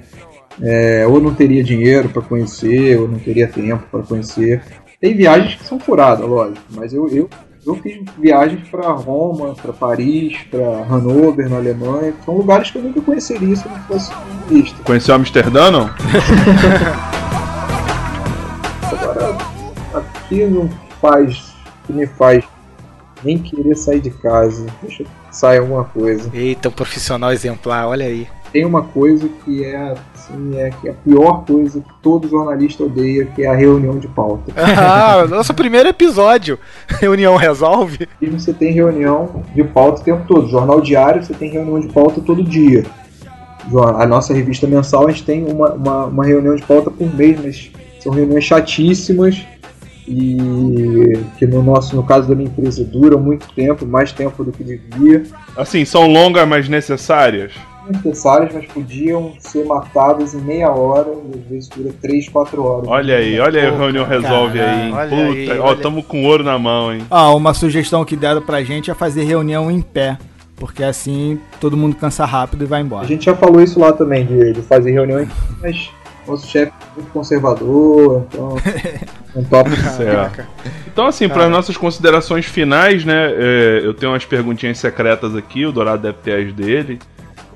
[0.62, 4.62] é, ou não teria dinheiro para conhecer, ou não teria tempo para conhecer.
[5.00, 7.28] Tem viagens que são furadas, lógico, mas eu, eu,
[7.66, 12.78] eu fiz viagens para Roma, para Paris, para Hannover, na Alemanha, que são lugares que
[12.78, 14.12] eu nunca conheceria se não fosse
[14.50, 14.82] lista.
[14.84, 15.90] Conheceu Amsterdã, não?
[18.90, 19.36] Agora,
[19.94, 21.54] aqui não faz,
[21.86, 22.44] que me faz
[23.24, 24.66] nem querer sair de casa.
[24.82, 26.30] Deixa eu sair alguma coisa.
[26.32, 28.26] Eita, um profissional exemplar, olha aí.
[28.56, 32.84] Tem uma coisa que é assim, é, que é a pior coisa que todo jornalista
[32.84, 34.50] odeia, que é a reunião de pauta.
[34.56, 36.58] Ah, nosso primeiro episódio.
[36.98, 38.08] Reunião resolve.
[38.18, 40.48] E você tem reunião de pauta o tempo todo.
[40.48, 42.86] Jornal diário, você tem reunião de pauta todo dia.
[43.98, 47.38] A nossa revista mensal, a gente tem uma, uma, uma reunião de pauta por mês,
[47.38, 49.44] mas são reuniões chatíssimas
[50.08, 54.50] e que no nosso no caso da minha empresa duram muito tempo, mais tempo do
[54.50, 55.24] que devia.
[55.54, 57.52] Assim, são longas, mas necessárias.
[57.90, 62.88] Necessárias, mas podiam ser matadas em meia hora e às vezes dura 3, 4 horas.
[62.88, 64.92] Olha aí, olha aí, a reunião resolve aí, hein?
[64.92, 65.22] olha Puta,
[65.52, 67.02] aí, ó, olha- tamo com ouro na mão, hein?
[67.10, 70.18] Ah, uma sugestão que deram pra gente é fazer reunião em pé.
[70.56, 73.06] Porque assim todo mundo cansa rápido e vai A embora.
[73.06, 75.28] gente já falou isso lá também, de, de fazer reuniões,
[75.60, 75.90] mas
[76.26, 78.56] nosso chefe é muito conservador, então
[79.36, 79.68] não topa.
[79.76, 80.46] Certo.
[80.90, 83.30] Então, assim, para nossas considerações finais, né?
[83.36, 86.98] é, eu tenho umas perguntinhas secretas aqui, o Dourado deve ter as dele,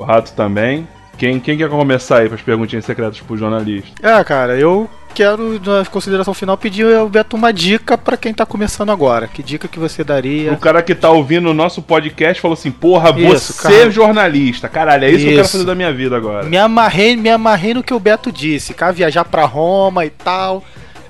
[0.01, 0.86] o Rato também.
[1.18, 3.90] Quem, quem quer começar aí para as perguntinhas secretas pro jornalista?
[4.03, 8.46] É, cara, eu quero, na consideração final, pedir ao Beto uma dica pra quem tá
[8.46, 9.28] começando agora.
[9.28, 10.51] Que dica que você daria?
[10.51, 13.74] O cara que tá ouvindo o nosso podcast falou assim: Porra, Isso, você cara.
[13.74, 14.66] é jornalista.
[14.66, 15.53] Caralho, é isso, que eu quero Isso.
[15.53, 16.46] fazer da minha vida agora.
[16.46, 20.64] Me amarrei, me amarrei no que o Beto disse, cara, viajar pra Roma e tal.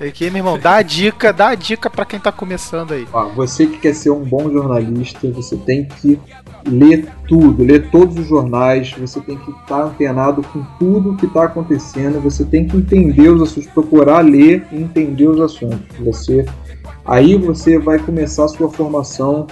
[0.05, 3.07] Aqui, meu irmão, dá a dica, dá a dica pra quem tá começando aí.
[3.13, 6.19] Ó, você que quer ser um bom jornalista, você tem que
[6.65, 11.45] ler tudo, ler todos os jornais, você tem que estar antenado com tudo que está
[11.45, 15.97] acontecendo, você tem que entender os assuntos, procurar ler e entender os assuntos.
[15.99, 16.45] Você,
[17.05, 19.47] aí você vai começar a sua formação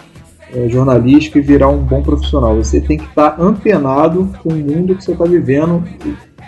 [0.54, 2.56] eh, jornalística e virar um bom profissional.
[2.56, 5.84] Você tem que estar antenado com o mundo que você está vivendo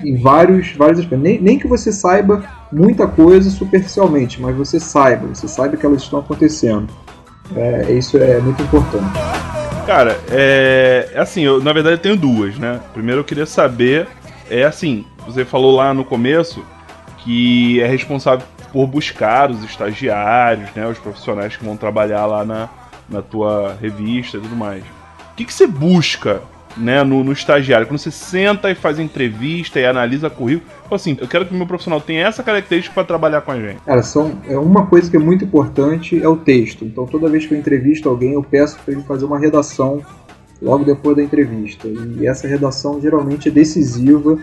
[0.03, 1.23] em vários, vários aspectos.
[1.23, 6.01] Nem, nem que você saiba muita coisa superficialmente, mas você saiba, você sabe que elas
[6.01, 6.87] estão acontecendo.
[7.55, 9.60] É, isso é muito importante.
[9.91, 11.09] Cara, é.
[11.13, 12.79] é Assim, eu na verdade eu tenho duas, né?
[12.93, 14.07] Primeiro eu queria saber.
[14.49, 16.63] É assim, você falou lá no começo
[17.17, 20.87] que é responsável por buscar os estagiários, né?
[20.87, 22.69] Os profissionais que vão trabalhar lá na,
[23.09, 24.81] na tua revista e tudo mais.
[24.81, 26.41] O que, que você busca,
[26.77, 27.85] né, no, no estagiário?
[27.87, 31.67] Quando você senta e faz entrevista e analisa currículo, assim, eu quero que o meu
[31.67, 33.79] profissional tenha essa característica para trabalhar com a gente.
[33.85, 36.83] Cara, são, é uma coisa que é muito importante é o texto.
[36.85, 40.01] Então, toda vez que eu entrevisto alguém, eu peço para ele fazer uma redação
[40.61, 41.87] logo depois da entrevista.
[41.87, 44.37] E essa redação geralmente é decisiva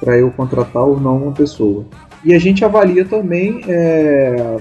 [0.00, 1.84] para eu contratar ou não uma pessoa.
[2.24, 4.56] E a gente avalia também é,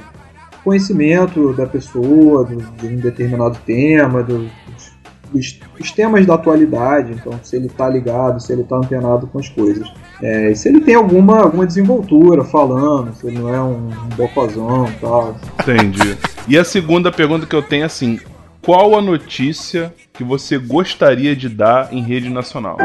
[0.63, 4.92] conhecimento da pessoa, do, de um determinado tema, do- dos,
[5.41, 7.13] dos temas da atualidade.
[7.13, 9.91] Então, se ele está ligado, se ele está antenado com as coisas.
[10.21, 14.15] É, e se ele tem alguma, alguma desenvoltura falando, se ele não é um, um
[14.15, 15.35] bocozão e tal.
[15.61, 16.17] Entendi.
[16.47, 18.19] E a segunda pergunta que eu tenho é assim:
[18.61, 22.77] qual a notícia que você gostaria de dar em rede nacional?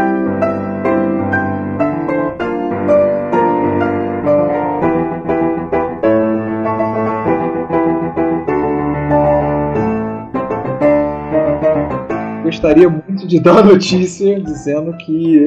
[12.59, 15.47] Gostaria muito de dar a notícia dizendo que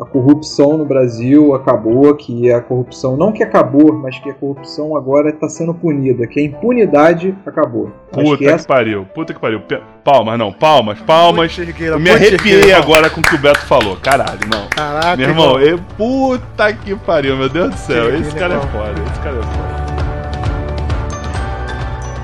[0.00, 4.96] a corrupção no Brasil acabou, que a corrupção, não que acabou, mas que a corrupção
[4.96, 7.92] agora está sendo punida, que a impunidade acabou.
[8.10, 9.62] Puta que que, essa pariu, puta que pariu.
[10.02, 11.54] Palmas, não, palmas, palmas.
[11.56, 13.96] Putz, Eu me arrepiei agora com o que o Beto falou.
[14.02, 14.66] Caralho, não.
[14.68, 18.10] Caraca, Meu irmão, eu, puta que pariu, meu Deus do céu.
[18.10, 18.72] Que Esse cara é legal.
[18.72, 19.79] foda, esse cara é foda.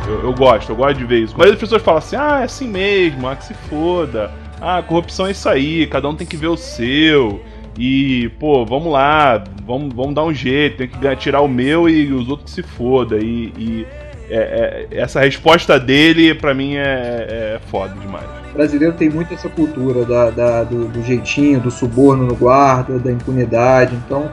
[0.07, 1.35] Eu, eu gosto, eu gosto de ver isso.
[1.37, 4.31] Mas as pessoas falam assim, ah, é assim mesmo, ah, que se foda.
[4.61, 7.41] Ah, corrupção é isso aí, cada um tem que ver o seu.
[7.79, 12.11] E, pô, vamos lá, vamos, vamos dar um jeito, tem que tirar o meu e
[12.13, 13.19] os outros que se foda.
[13.19, 13.87] E, e
[14.31, 18.25] é- é- essa resposta dele, pra mim, é, é foda demais.
[18.51, 22.99] O brasileiro tem muito essa cultura da, da- do, do jeitinho, do suborno no guarda,
[22.99, 23.95] da impunidade.
[24.07, 24.31] Então,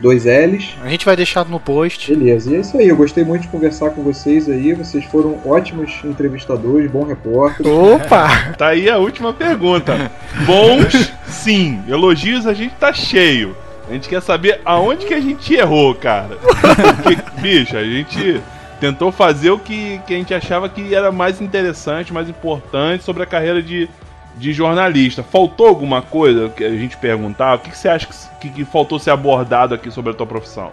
[0.01, 0.75] dois L's.
[0.81, 2.13] A gente vai deixar no post.
[2.13, 2.87] Beleza, e é isso aí.
[2.89, 4.73] Eu gostei muito de conversar com vocês aí.
[4.73, 7.65] Vocês foram ótimos entrevistadores, bom repórter.
[7.65, 8.53] Opa!
[8.57, 10.11] Tá aí a última pergunta.
[10.45, 11.11] Bons,
[11.43, 11.83] sim.
[11.87, 13.55] Elogios a gente tá cheio.
[13.87, 16.37] A gente quer saber aonde que a gente errou, cara.
[17.03, 18.41] Porque, bicho, a gente
[18.79, 23.23] tentou fazer o que, que a gente achava que era mais interessante, mais importante sobre
[23.23, 23.89] a carreira de,
[24.37, 25.21] de jornalista.
[25.21, 27.55] Faltou alguma coisa que a gente perguntar?
[27.55, 30.25] O que, que você acha que, que, que faltou ser abordado aqui sobre a tua
[30.25, 30.71] profissão?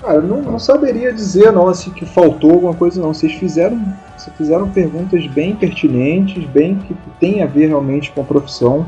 [0.00, 3.12] Cara, eu não, não saberia dizer não assim que faltou alguma coisa não.
[3.12, 3.82] Vocês fizeram,
[4.16, 8.86] vocês fizeram perguntas bem pertinentes, bem que tem a ver realmente com a profissão.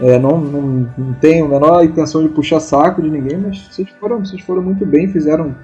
[0.00, 3.88] É, não, não, não tenho a menor intenção de puxar saco de ninguém, mas vocês
[4.00, 5.54] foram, vocês foram muito bem, fizeram,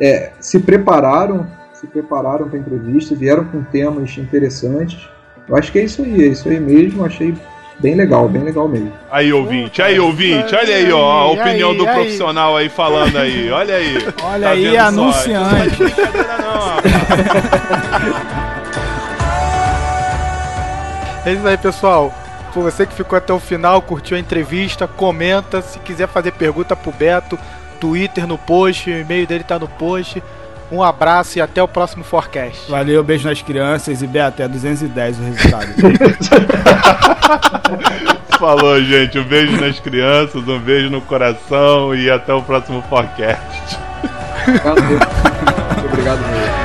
[0.00, 5.06] é, se prepararam, se prepararam para a entrevista, vieram com temas interessantes.
[5.46, 7.04] Eu acho que é isso aí, é isso aí mesmo.
[7.04, 7.34] Achei
[7.78, 8.90] bem legal, bem legal mesmo.
[9.10, 11.94] Aí, ouvinte, aí, ouvinte, olha aí, ó, a opinião aí, do aí.
[11.94, 13.98] profissional aí falando aí, olha aí.
[14.24, 14.78] Olha Tá aí, só?
[14.80, 15.66] anunciante.
[15.66, 18.46] Isso não é brincadeira não, rapaz.
[21.26, 22.14] É isso aí, pessoal.
[22.56, 25.60] Por você que ficou até o final, curtiu a entrevista, comenta.
[25.60, 27.38] Se quiser fazer pergunta pro Beto,
[27.78, 30.22] Twitter no post, o e-mail dele tá no post.
[30.72, 32.70] Um abraço e até o próximo Forecast.
[32.70, 35.66] Valeu, beijo nas crianças e Beto, é 210 o resultado.
[38.40, 39.18] Falou, gente.
[39.18, 43.78] Um beijo nas crianças, um beijo no coração e até o próximo podcast.
[44.48, 45.06] Obrigado, mesmo.
[45.74, 46.55] Muito obrigado mesmo.